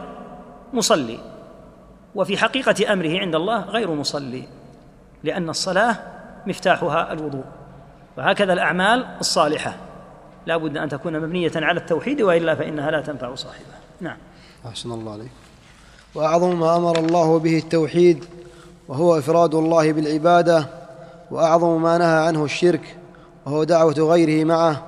[0.72, 1.18] مصلي
[2.14, 4.44] وفي حقيقة أمره عند الله غير مصلي
[5.24, 5.96] لأن الصلاة
[6.46, 7.44] مفتاحها الوضوء
[8.18, 9.76] وهكذا الأعمال الصالحة.
[10.46, 13.80] لا بد أن تكون مبنية على التوحيد وإلا فإنها لا تنفع صاحبها.
[14.00, 14.16] نعم.
[14.66, 15.30] أحسن الله عليك.
[16.14, 18.24] وأعظم ما أمر الله به التوحيد
[18.88, 20.66] وهو إفراد الله بالعبادة
[21.30, 22.96] وأعظم ما نهى عنه الشرك
[23.46, 24.82] وهو دعوة غيره معه.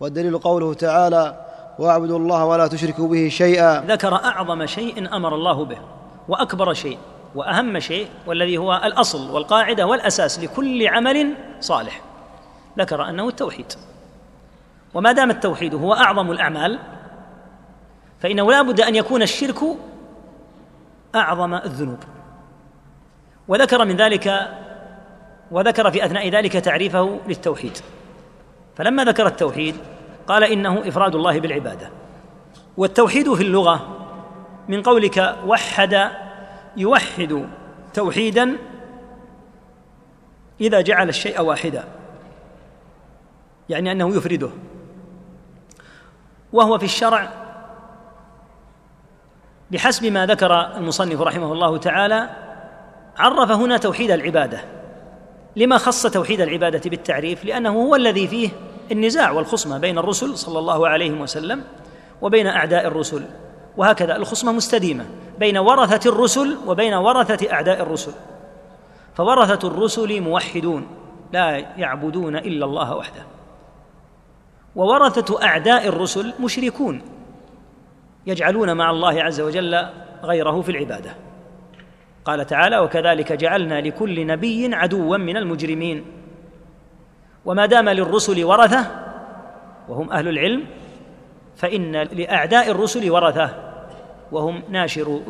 [0.00, 1.49] والدليل قوله تعالى
[1.80, 3.80] واعبدوا الله ولا تشركوا به شيئا.
[3.80, 5.78] ذكر أعظم شيء أمر الله به
[6.28, 6.98] وأكبر شيء
[7.34, 12.00] وأهم شيء والذي هو الأصل والقاعدة والأساس لكل عمل صالح.
[12.78, 13.72] ذكر أنه التوحيد.
[14.94, 16.78] وما دام التوحيد هو أعظم الأعمال
[18.20, 19.58] فإنه لا بد أن يكون الشرك
[21.14, 21.98] أعظم الذنوب.
[23.48, 24.48] وذكر من ذلك
[25.50, 27.78] وذكر في أثناء ذلك تعريفه للتوحيد.
[28.76, 29.76] فلما ذكر التوحيد
[30.26, 31.90] قال إنه إفراد الله بالعبادة.
[32.76, 33.96] والتوحيد في اللغة
[34.68, 36.10] من قولك وحد
[36.76, 37.46] يوحد
[37.94, 38.56] توحيدا
[40.60, 41.84] إذا جعل الشيء واحدا
[43.68, 44.50] يعني أنه يفرده.
[46.52, 47.30] وهو في الشرع
[49.70, 52.30] بحسب ما ذكر المصنف رحمه الله تعالى
[53.18, 54.60] عرف هنا توحيد العبادة.
[55.56, 58.50] لما خص توحيد العبادة بالتعريف؟ لأنه هو الذي فيه
[58.90, 61.64] النزاع والخصمة بين الرسل صلى الله عليه وسلم
[62.22, 63.24] وبين أعداء الرسل
[63.76, 65.06] وهكذا الخصمة مستديمة
[65.38, 68.12] بين ورثة الرسل وبين ورثة أعداء الرسل.
[69.14, 70.86] فورثة الرسل موحدون
[71.32, 73.22] لا يعبدون إلا الله وحده.
[74.76, 77.02] وورثة أعداء الرسل مشركون
[78.26, 79.86] يجعلون مع الله عز وجل
[80.22, 81.14] غيره في العبادة.
[82.24, 86.04] قال تعالى وكذلك جعلنا لكل نبي عدوا من المجرمين.
[87.44, 88.86] وما دام للرسل ورثة
[89.88, 90.66] وهم أهل العلم
[91.56, 93.50] فإن لأعداء الرسل ورثة
[94.32, 95.20] وهم ناشر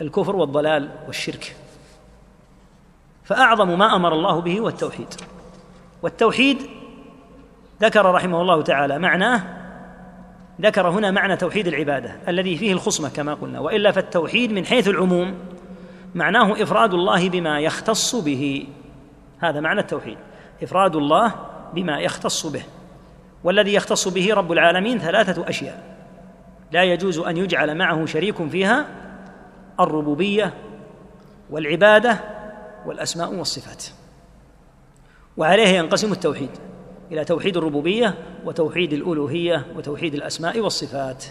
[0.00, 1.56] الكفر والضلال والشرك.
[3.24, 5.14] فأعظم ما أمر الله به هو التوحيد.
[6.02, 6.58] والتوحيد
[7.80, 9.42] ذكر رحمه الله تعالى معناه
[10.60, 15.34] ذكر هنا معنى توحيد العبادة الذي فيه الخصمة كما قلنا وإلا فالتوحيد من حيث العموم
[16.14, 18.66] معناه إفراد الله بما يختص به.
[19.38, 20.18] هذا معنى التوحيد.
[20.62, 21.34] إفراد الله
[21.74, 22.62] بما يختص به
[23.44, 25.96] والذي يختص به رب العالمين ثلاثة أشياء.
[26.72, 28.86] لا يجوز أن يجعل معه شريك فيها
[29.80, 30.54] الربوبية
[31.50, 32.18] والعبادة
[32.86, 33.84] والأسماء والصفات.
[35.36, 36.50] وعليه ينقسم التوحيد
[37.12, 41.24] إلى توحيد الربوبية وتوحيد الألوهية وتوحيد الأسماء والصفات.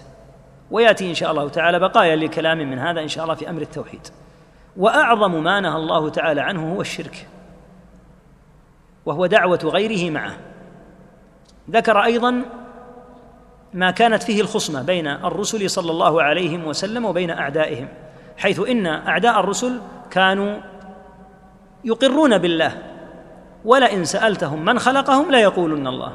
[0.72, 4.08] ويأتي إن شاء الله تعالى بقايا لكلام من هذا إن شاء الله في أمر التوحيد.
[4.78, 7.28] وأعظم ما نهى الله تعالى عنه هو الشرك.
[9.08, 10.38] وهو دعوة غيره معه
[11.72, 12.42] ذكر أيضا
[13.74, 17.88] ما كانت فيه الخصمة بين الرسل صلى الله عليه وسلم وبين أعدائهم
[18.38, 19.80] حيث إن أعداء الرسل
[20.12, 20.58] كانوا
[21.84, 22.72] يقرون بالله.
[23.66, 26.14] ولئن سألتهم من خلقهم ليقولن الله.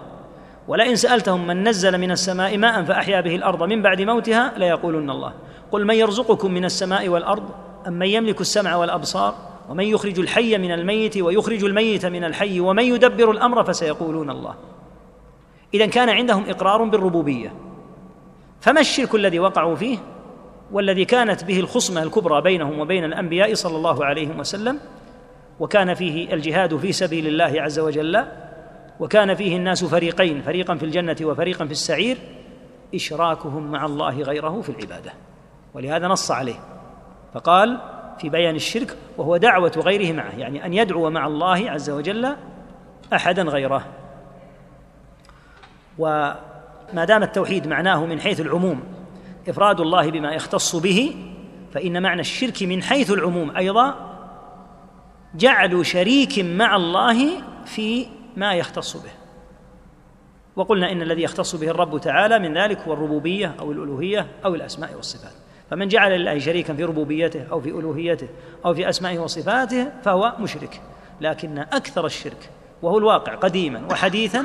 [0.68, 5.32] ولئن سألتهم من نزل من السماء ماء فأحيا به الأرض من بعد موتها ليقولن الله.
[5.72, 7.50] قل من يرزقكم من السماء والأرض
[7.86, 12.82] أم من يملك السمع والأبصار؟ ومن يخرج الحي من الميت ويخرج الميت من الحي ومن
[12.82, 14.54] يدبر الأمر فسيقولون الله.
[15.74, 17.52] إذا كان عندهم إقرار بالربوبية.
[18.60, 19.98] فما الشرك الذي وقعوا فيه؟
[20.72, 24.78] والذي كانت به الخصمة الكبرى بينهم وبين الأنبياء صلى الله عليه وسلم
[25.60, 28.24] وكان فيه الجهاد في سبيل الله عز وجل
[29.00, 32.18] وكان فيه الناس فريقين فريقا في الجنة وفريقا في السعير
[32.94, 35.12] إشراكهم مع الله غيره في العبادة.
[35.74, 36.60] ولهذا نص عليه.
[37.34, 37.80] فقال
[38.18, 42.36] في بيان الشرك وهو دعوة غيره معه يعني أن يدعو مع الله عز وجل
[43.12, 43.86] أحدا غيره.
[45.98, 48.82] وما دام التوحيد معناه من حيث العموم
[49.48, 51.16] إفراد الله بما يختص به
[51.72, 53.94] فإن معنى الشرك من حيث العموم أيضا
[55.34, 57.28] جعل شريك مع الله
[57.64, 58.06] في
[58.36, 59.10] ما يختص به.
[60.56, 64.94] وقلنا إن الذي يختص به الرب تعالى من ذلك هو الربوبية أو الألوهية أو الأسماء
[64.94, 65.32] والصفات.
[65.72, 68.28] فمن جعل لله شريكا في ربوبيته أو في ألوهيته
[68.64, 70.80] أو في أسمائه وصفاته فهو مشرك.
[71.20, 72.50] لكن أكثر الشرك
[72.82, 74.44] وهو الواقع قديما وحديثا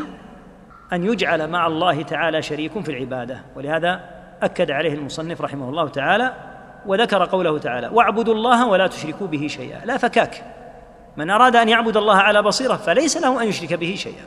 [0.94, 3.42] أن يجعل مع الله تعالى شريك في العبادة.
[3.56, 4.02] ولهذا
[4.42, 6.34] أكد عليه المصنف رحمه الله تعالى
[6.86, 9.86] وذكر قوله تعالى واعبدوا الله ولا تشركوا به شيئا.
[9.86, 10.44] لا فكاك.
[11.18, 14.26] من أراد أن يعبد الله على بصيرة فليس له أن يشرك به شيئا.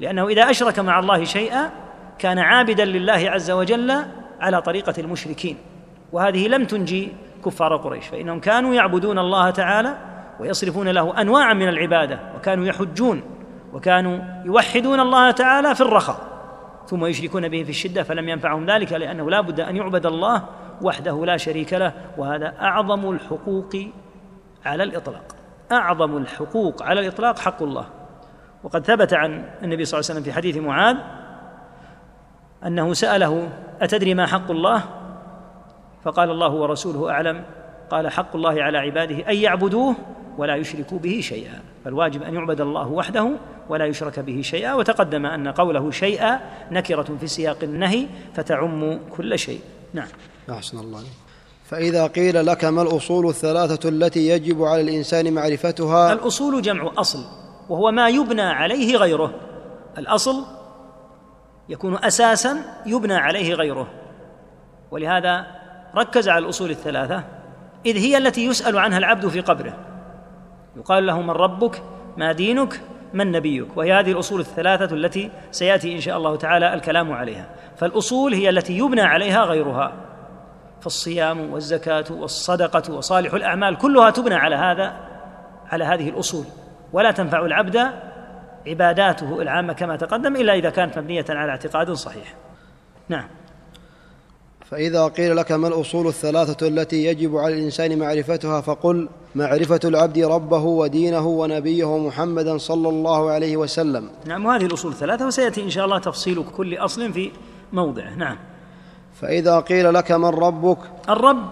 [0.00, 1.70] لأنه إذا أشرك مع الله شيئا
[2.18, 4.04] كان عابدا لله عز وجل
[4.40, 5.56] على طريقة المشركين.
[6.12, 7.12] وهذه لم تنجي
[7.44, 8.06] كفار قريش.
[8.06, 9.96] فإنهم كانوا يعبدون الله تعالى
[10.40, 13.22] ويصرفون له أنواعا من العبادة وكانوا يحجون
[13.72, 16.20] وكانوا يوحدون الله تعالى في الرخاء
[16.86, 20.42] ثم يشركون به في الشدة فلم ينفعهم ذلك لأنه لا بد أن يعبد الله
[20.82, 23.76] وحده لا شريك له وهذا أعظم الحقوق
[24.64, 25.24] على الإطلاق.
[25.72, 27.84] أعظم الحقوق على الإطلاق حق الله.
[28.64, 30.96] وقد ثبت عن النبي صلى الله عليه وسلم في حديث معاذ
[32.66, 33.48] أنه سأله
[33.80, 34.82] أتدري ما حق الله؟
[36.04, 37.44] فقال الله ورسوله أعلم.
[37.90, 39.94] قال حق الله على عباده أن يعبدوه
[40.38, 41.62] ولا يشركوا به شيئا.
[41.84, 43.30] فالواجب أن يعبد الله وحده
[43.68, 44.74] ولا يشرك به شيئا.
[44.74, 46.40] وتقدم أن قوله شيئا
[46.70, 49.60] نكرة في سياق النهي فتعم كل شيء.
[49.94, 50.08] نعم.
[50.50, 51.02] أحسن الله.
[51.64, 57.24] فإذا قيل لك ما الأصول الثلاثة التي يجب على الإنسان معرفتها؟ الأصول جمع أصل
[57.68, 59.34] وهو ما يبنى عليه غيره.
[59.98, 60.44] الأصل
[61.68, 63.86] يكون أساسا يبنى عليه غيره.
[64.90, 65.59] ولهذا
[65.96, 67.24] ركز على الأصول الثلاثة
[67.86, 69.76] إذ هي التي يسأل عنها العبد في قبره.
[70.76, 71.82] يقال له من ربك
[72.16, 72.80] ما دينك
[73.14, 73.76] من نبيك.
[73.76, 77.48] وهي هذه الأصول الثلاثة التي سيأتي إن شاء الله تعالى الكلام عليها.
[77.76, 79.92] فالأصول هي التي يبنى عليها غيرها.
[80.80, 84.96] فالصيام والزكاة والصدقة وصالح الأعمال كلها تبنى على هذا
[85.72, 86.44] على هذه الأصول.
[86.92, 87.90] ولا تنفع العبد
[88.66, 92.34] عباداته العامة كما تقدم إلا إذا كانت مبنية على اعتقاد صحيح.
[93.08, 93.28] نعم.
[94.70, 100.64] فإذا قيل لك ما الأصول الثلاثة التي يجب على الإنسان معرفتها فقل معرفة العبد ربه
[100.64, 104.10] ودينه ونبيه محمدا صلى الله عليه وسلم.
[104.24, 107.30] نعم وهذه الأصول الثلاثة وسيأتي إن شاء الله تفصيل كل أصل في
[107.72, 108.14] موضعه.
[108.14, 108.36] نعم.
[109.20, 111.50] فإذا قيل لك من ربك؟ الرب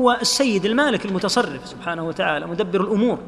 [0.00, 3.18] هو السيد المالك المتصرف سبحانه وتعالى مدبر الأمور.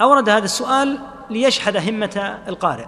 [0.00, 0.98] أورد هذا السؤال
[1.30, 2.86] ليشحذ همة القارئ.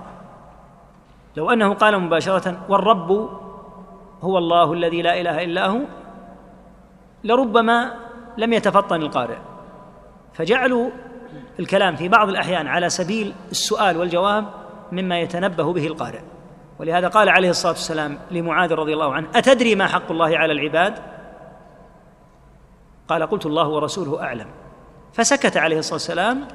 [1.37, 3.29] لو أنه قال مباشرة والرب
[4.23, 5.81] هو الله الذي لا إله إلا هو
[7.25, 7.95] لربما
[8.39, 9.37] لم يتفطن القارئ.
[10.33, 10.91] فجعلوا
[11.61, 14.47] الكلام في بعض الأحيان على سبيل السؤال والجواب
[14.93, 16.21] مما يتنبه به القارئ.
[16.79, 20.99] ولهذا قال عليه الصلاة والسلام لمعاذ رضي الله عنه أتدري ما حق الله على العباد؟
[23.09, 24.47] قال قلت الله ورسوله أعلم.
[25.13, 26.49] فسكت عليه الصلاة والسلام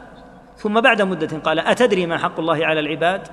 [0.58, 3.28] ثم بعد مدة قال أتدري ما حق الله على العباد؟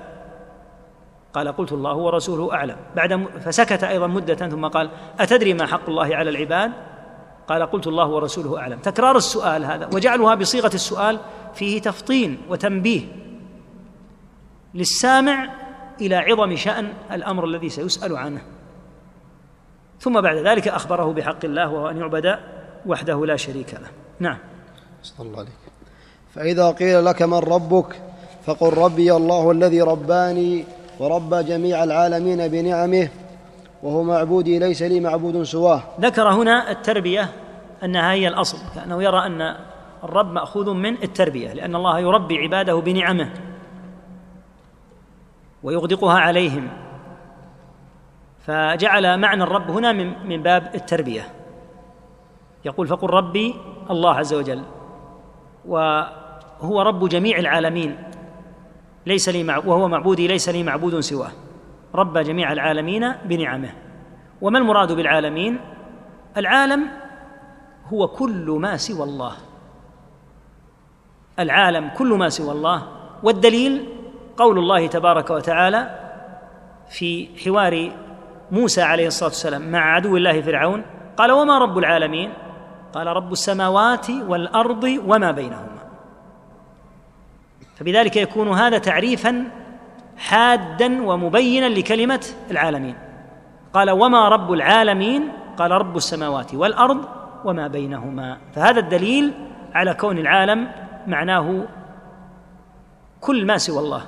[1.33, 2.75] قال قلت الله ورسوله أعلم.
[2.95, 6.71] بعد فسكت أيضا مدة ثم قال أتدري ما حق الله على العباد؟
[7.47, 8.79] قال قلت الله ورسوله أعلم.
[8.79, 11.19] تكرار السؤال هذا وجعلها بصيغة السؤال
[11.53, 13.01] فيه تفطين وتنبيه
[14.73, 15.49] للسامع
[16.01, 18.41] إلى عظم شأن الأمر الذي سيسأل عنه.
[19.99, 22.39] ثم بعد ذلك أخبره بحق الله وهو أن يعبد
[22.85, 23.89] وحده لا شريك له.
[24.19, 24.37] نعم.
[25.03, 25.63] صلى الله عليك.
[26.35, 28.01] فإذا قيل لك من ربك
[28.45, 30.65] فقل ربي الله الذي رباني
[30.99, 33.09] وربى جميع العالمين بنعمه
[33.83, 35.83] وهو معبودي ليس لي معبود سواه.
[35.99, 37.29] ذكر هنا التربية
[37.83, 39.55] أنها هي الأصل كأنه يرى أن
[40.03, 43.29] الرب مأخوذ من التربية لأن الله يربي عباده بنعمه
[45.63, 46.67] ويغدقها عليهم.
[48.45, 51.27] فجعل معنى الرب هنا من من باب التربية.
[52.65, 53.55] يقول فقل ربي
[53.89, 54.61] الله عز وجل
[55.65, 57.97] وهو رب جميع العالمين
[59.05, 61.31] ليس لي وهو معبودي ليس لي معبود سواه.
[61.95, 63.69] رب جميع العالمين بنعمه.
[64.41, 65.59] وما المراد بالعالمين؟
[66.37, 66.87] العالم
[67.93, 69.33] هو كل ما سوى الله.
[71.39, 72.87] العالم كل ما سوى الله.
[73.23, 73.85] والدليل
[74.37, 75.99] قول الله تبارك وتعالى
[76.89, 77.91] في حوار
[78.51, 80.85] موسى عليه الصلاة والسلام مع عدو الله فرعون
[81.17, 82.33] قال وما رب العالمين؟
[82.93, 85.72] قال رب السماوات والأرض وما بينهما
[87.75, 89.43] فبذلك يكون هذا تعريفا
[90.17, 92.95] حادا ومبينا لكلمة العالمين.
[93.73, 97.05] قال وما رب العالمين؟ قال رب السماوات والأرض
[97.45, 98.37] وما بينهما.
[98.55, 99.33] فهذا الدليل
[99.73, 100.67] على كون العالم
[101.07, 101.65] معناه
[103.21, 104.05] كل ما سوى الله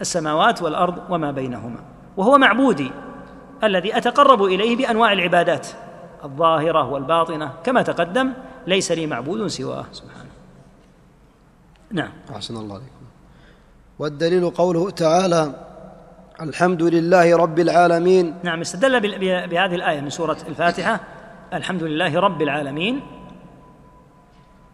[0.00, 1.78] السماوات والأرض وما بينهما.
[2.16, 2.90] وهو معبودي
[3.64, 5.68] الذي أتقرب إليه بأنواع العبادات
[6.24, 7.52] الظاهرة والباطنة.
[7.64, 8.32] كما تقدم
[8.66, 9.84] ليس لي معبود سواه.
[9.92, 10.30] سبحانه.
[11.92, 12.10] نعم.
[12.34, 12.99] أحسن الله عليكم.
[14.00, 15.52] والدليل قوله تعالى
[16.40, 18.34] الحمد لله رب العالمين.
[18.42, 19.00] نعم استدل
[19.48, 21.00] بهذه الآية من سورة الفاتحة
[21.52, 23.00] الحمد لله رب العالمين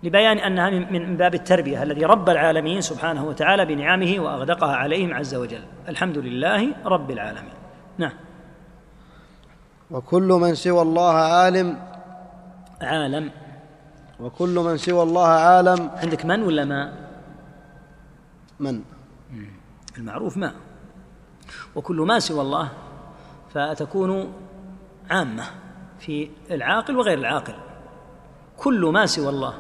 [0.03, 5.63] لبيان أنها من باب التربية الذي رب العالمين سبحانه وتعالى بنعمه وأغدقها عليهم عز وجل.
[5.89, 7.55] الحمد لله رب العالمين.
[7.99, 8.13] نعم.
[9.91, 11.79] وكل من سوى الله عالم
[12.81, 13.31] عالم.
[14.21, 16.93] وكل من سوى الله عالم عندك من ولا ما؟
[18.61, 18.96] من؟
[19.99, 20.55] المعروف ما
[21.75, 22.69] وكل ما سوى الله
[23.55, 24.33] فتكون
[25.11, 25.45] عامة
[25.99, 27.55] في العاقل وغير العاقل.
[28.57, 29.55] كل ما سوى الله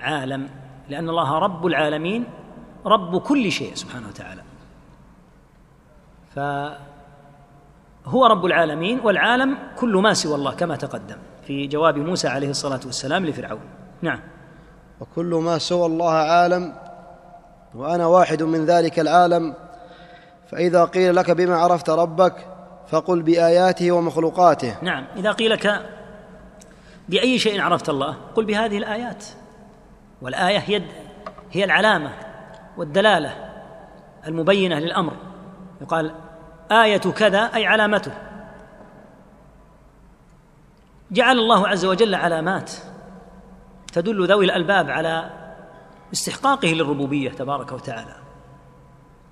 [0.00, 0.48] عالم
[0.88, 2.24] لأن الله رب العالمين
[2.86, 4.42] رب كل شيء سبحانه وتعالى.
[6.34, 11.16] فهو رب العالمين والعالم كل ما سوى الله كما تقدم
[11.46, 13.60] في جواب موسى عليه الصلاة والسلام لفرعون.
[14.02, 14.20] نعم.
[15.00, 16.74] وكل ما سوى الله عالم
[17.74, 19.54] وأنا واحد من ذلك العالم
[20.50, 22.46] فإذا قيل لك بما عرفت ربك
[22.88, 24.76] فقل بآياته ومخلوقاته.
[24.82, 25.90] نعم إذا قيل لك
[27.08, 29.24] بأي شيء عرفت الله قل بهذه الآيات.
[30.22, 30.82] والآية هي
[31.52, 32.12] هي العلامة
[32.76, 33.34] والدلالة
[34.26, 35.12] المبينة للأمر.
[35.80, 36.14] يقال
[36.72, 38.12] آية كذا أي علامته.
[41.10, 42.72] جعل الله عز وجل علامات
[43.92, 45.41] تدل ذوي الألباب على
[46.12, 48.14] استحقاقه للربوبية تبارك وتعالى.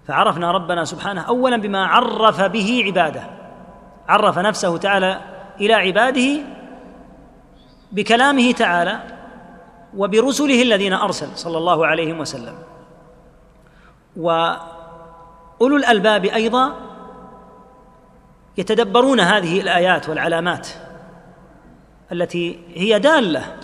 [0.08, 3.22] فعرفنا ربنا سبحانه اولا بما عرف به عباده.
[4.08, 5.20] عرف نفسه تعالى
[5.60, 6.42] إلى عباده
[7.92, 9.00] بكلامه تعالى
[9.96, 12.54] وبرسله الذين أرسل صلى الله عليه وسلم.
[14.16, 16.72] وأولو الألباب أيضا
[18.58, 20.68] يتدبرون هذه الآيات والعلامات
[22.12, 23.56] التي هي دالة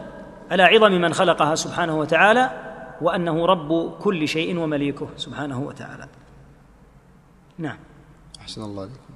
[0.51, 2.66] على عظم من خلقها سبحانه وتعالى
[3.01, 6.09] وأنه رب كل شيء ومليكه سبحانه وتعالى.
[7.59, 7.79] نعم.
[8.41, 9.15] أحسن الله عليكم.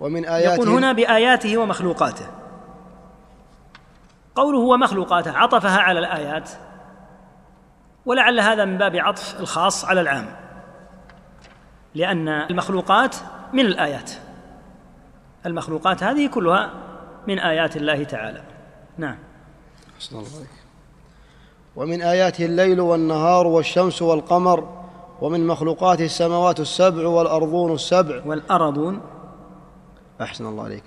[0.00, 2.26] ومن آياته يقول هنا بآياته ومخلوقاته.
[4.34, 6.50] قوله ومخلوقاته عطفها على الآيات.
[8.06, 10.36] ولعل هذا من باب عطف الخاص على العام.
[11.94, 13.16] لأن المخلوقات
[13.52, 14.10] من الآيات.
[15.46, 16.70] المخلوقات هذه كلها
[17.28, 18.42] من آيات الله تعالى.
[18.98, 19.18] نعم.
[19.96, 20.65] أحسن الله عليك
[21.76, 24.68] ومن آياته الليل والنهار والشمس والقمر
[25.20, 28.22] ومن مخلوقاته السماوات السبع والأرضون السبع.
[28.26, 29.00] والأرضون.
[30.20, 30.82] أحسن الله عليك.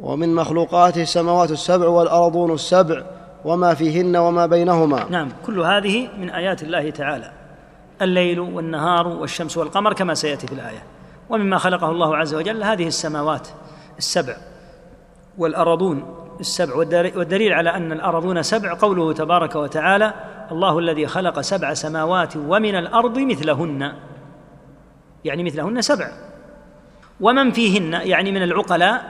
[0.00, 3.02] ومن مخلوقاته السماوات السبع والأرضون السبع
[3.44, 5.04] وما فيهن وما بينهما.
[5.10, 7.32] نعم كل هذه من آيات الله تعالى.
[8.02, 10.82] الليل والنهار والشمس والقمر كما سيأتي في الآية.
[11.30, 13.48] ومما خلقه الله عز وجل هذه السماوات
[13.98, 14.36] السبع
[15.38, 16.21] والأرضون.
[16.42, 16.76] السبع
[17.16, 20.14] والدليل على أن الأرضون سبع قوله تبارك وتعالى
[20.50, 23.92] الله الذي خلق سبع سماوات ومن الأرض مثلهن.
[25.24, 26.12] يعني مثلهن سبع.
[27.20, 29.04] ومن فيهن يعني من العقلاء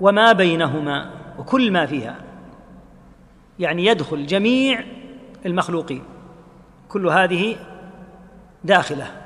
[0.00, 2.16] وما بينهما وكل ما فيها.
[3.58, 4.84] يعني يدخل جميع
[5.46, 6.02] المخلوقين.
[6.88, 7.56] كل هذه
[8.64, 9.25] داخلة.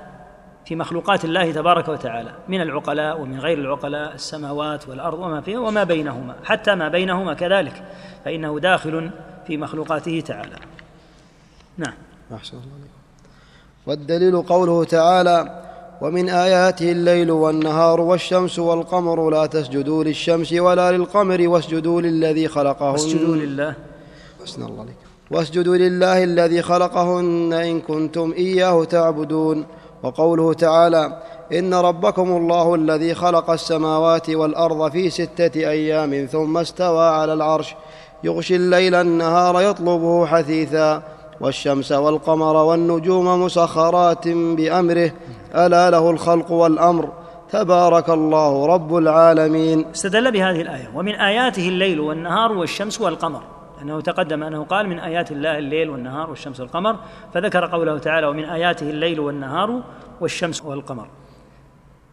[0.71, 5.85] في مخلوقات الله تبارك وتعالى من العقلاء ومن غير العقلاء السماوات والأرض وما فيها وما
[5.85, 7.83] بينهما حتى ما بينهما كذلك
[8.25, 9.11] فإنه داخل
[9.47, 10.57] في مخلوقاته تعالى.
[11.79, 11.93] نعم.
[12.35, 12.89] أحسن الله
[13.87, 15.63] والدليل قوله تعالى
[16.01, 22.93] ومن آياته الليل والنهار والشمس والقمر لا تسجدوا للشمس ولا للقمر واسجدوا للذي خلقهن.
[22.93, 23.75] واسجدوا لله.
[24.45, 24.97] حسن الله عليك
[25.31, 29.67] واسجدوا لله الذي خلقهن إن كنتم إياه تعبدون.
[30.03, 31.23] وقوله تعالى
[31.53, 37.75] إن ربكم الله الذي خلق السماوات والأرض في ستة أيام ثم استوى على العرش.
[38.25, 41.03] يغشي الليل النهار يطلبه حثيثا
[41.41, 45.13] والشمس والقمر والنجوم مسخرات بأمره.
[45.55, 47.09] ألا له الخلق والأمر.
[47.53, 49.85] تبارك الله رب العالمين.
[49.95, 50.91] استدل بهذه الآية.
[50.95, 53.60] ومن آياته الليل والنهار والشمس والقمر.
[53.81, 56.97] لأنه تقدم أنه قال من آيات الله الليل والنهار والشمس والقمر
[57.35, 59.83] فذكر قوله تعالى ومن آياته الليل والنهار
[60.21, 61.09] والشمس والقمر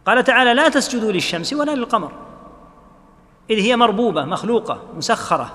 [0.06, 2.12] قال تعالى لا تسجدوا للشمس ولا للقمر
[3.50, 5.50] إذ هي مربوبة مخلوقة مسخرة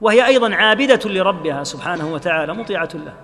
[0.00, 3.14] وهي أيضا عابدة لربها سبحانه وتعالى مطيعة له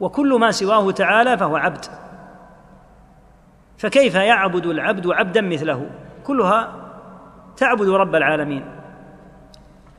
[0.00, 1.84] وكل ما سواه تعالى فهو عبد
[3.78, 5.90] فكيف يعبد العبد عبدا مثله؟
[6.24, 6.74] كلها
[7.56, 8.64] تعبد رب العالمين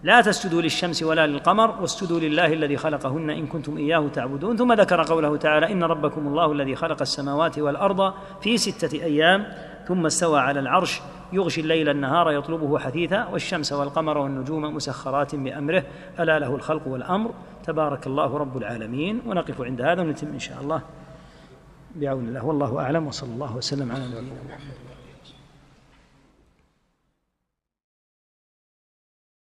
[0.08, 4.58] لا تسجدوا للشمس ولا للقمر واسجدوا لله الذي خلقهن إن كنتم إياه تعبدون.
[4.58, 9.46] ثم ذكر قوله تعالى إن ربكم الله الذي خلق السماوات والأرض في ستة أيام
[9.88, 11.02] ثم استوى على العرش
[11.34, 15.84] يغشي الليل النهار يطلبه حثيثا والشمس والقمر والنجوم مسخرات بأمره.
[16.20, 17.32] ألا له الخلق والأمر.
[17.64, 19.22] تبارك الله رب العالمين.
[19.28, 20.82] ونقف عند هذا ونتم إن شاء الله
[21.96, 22.46] بعون الله.
[22.46, 23.08] والله أعلم.
[23.08, 24.87] وصلى الله وسلم على نبينا محمد.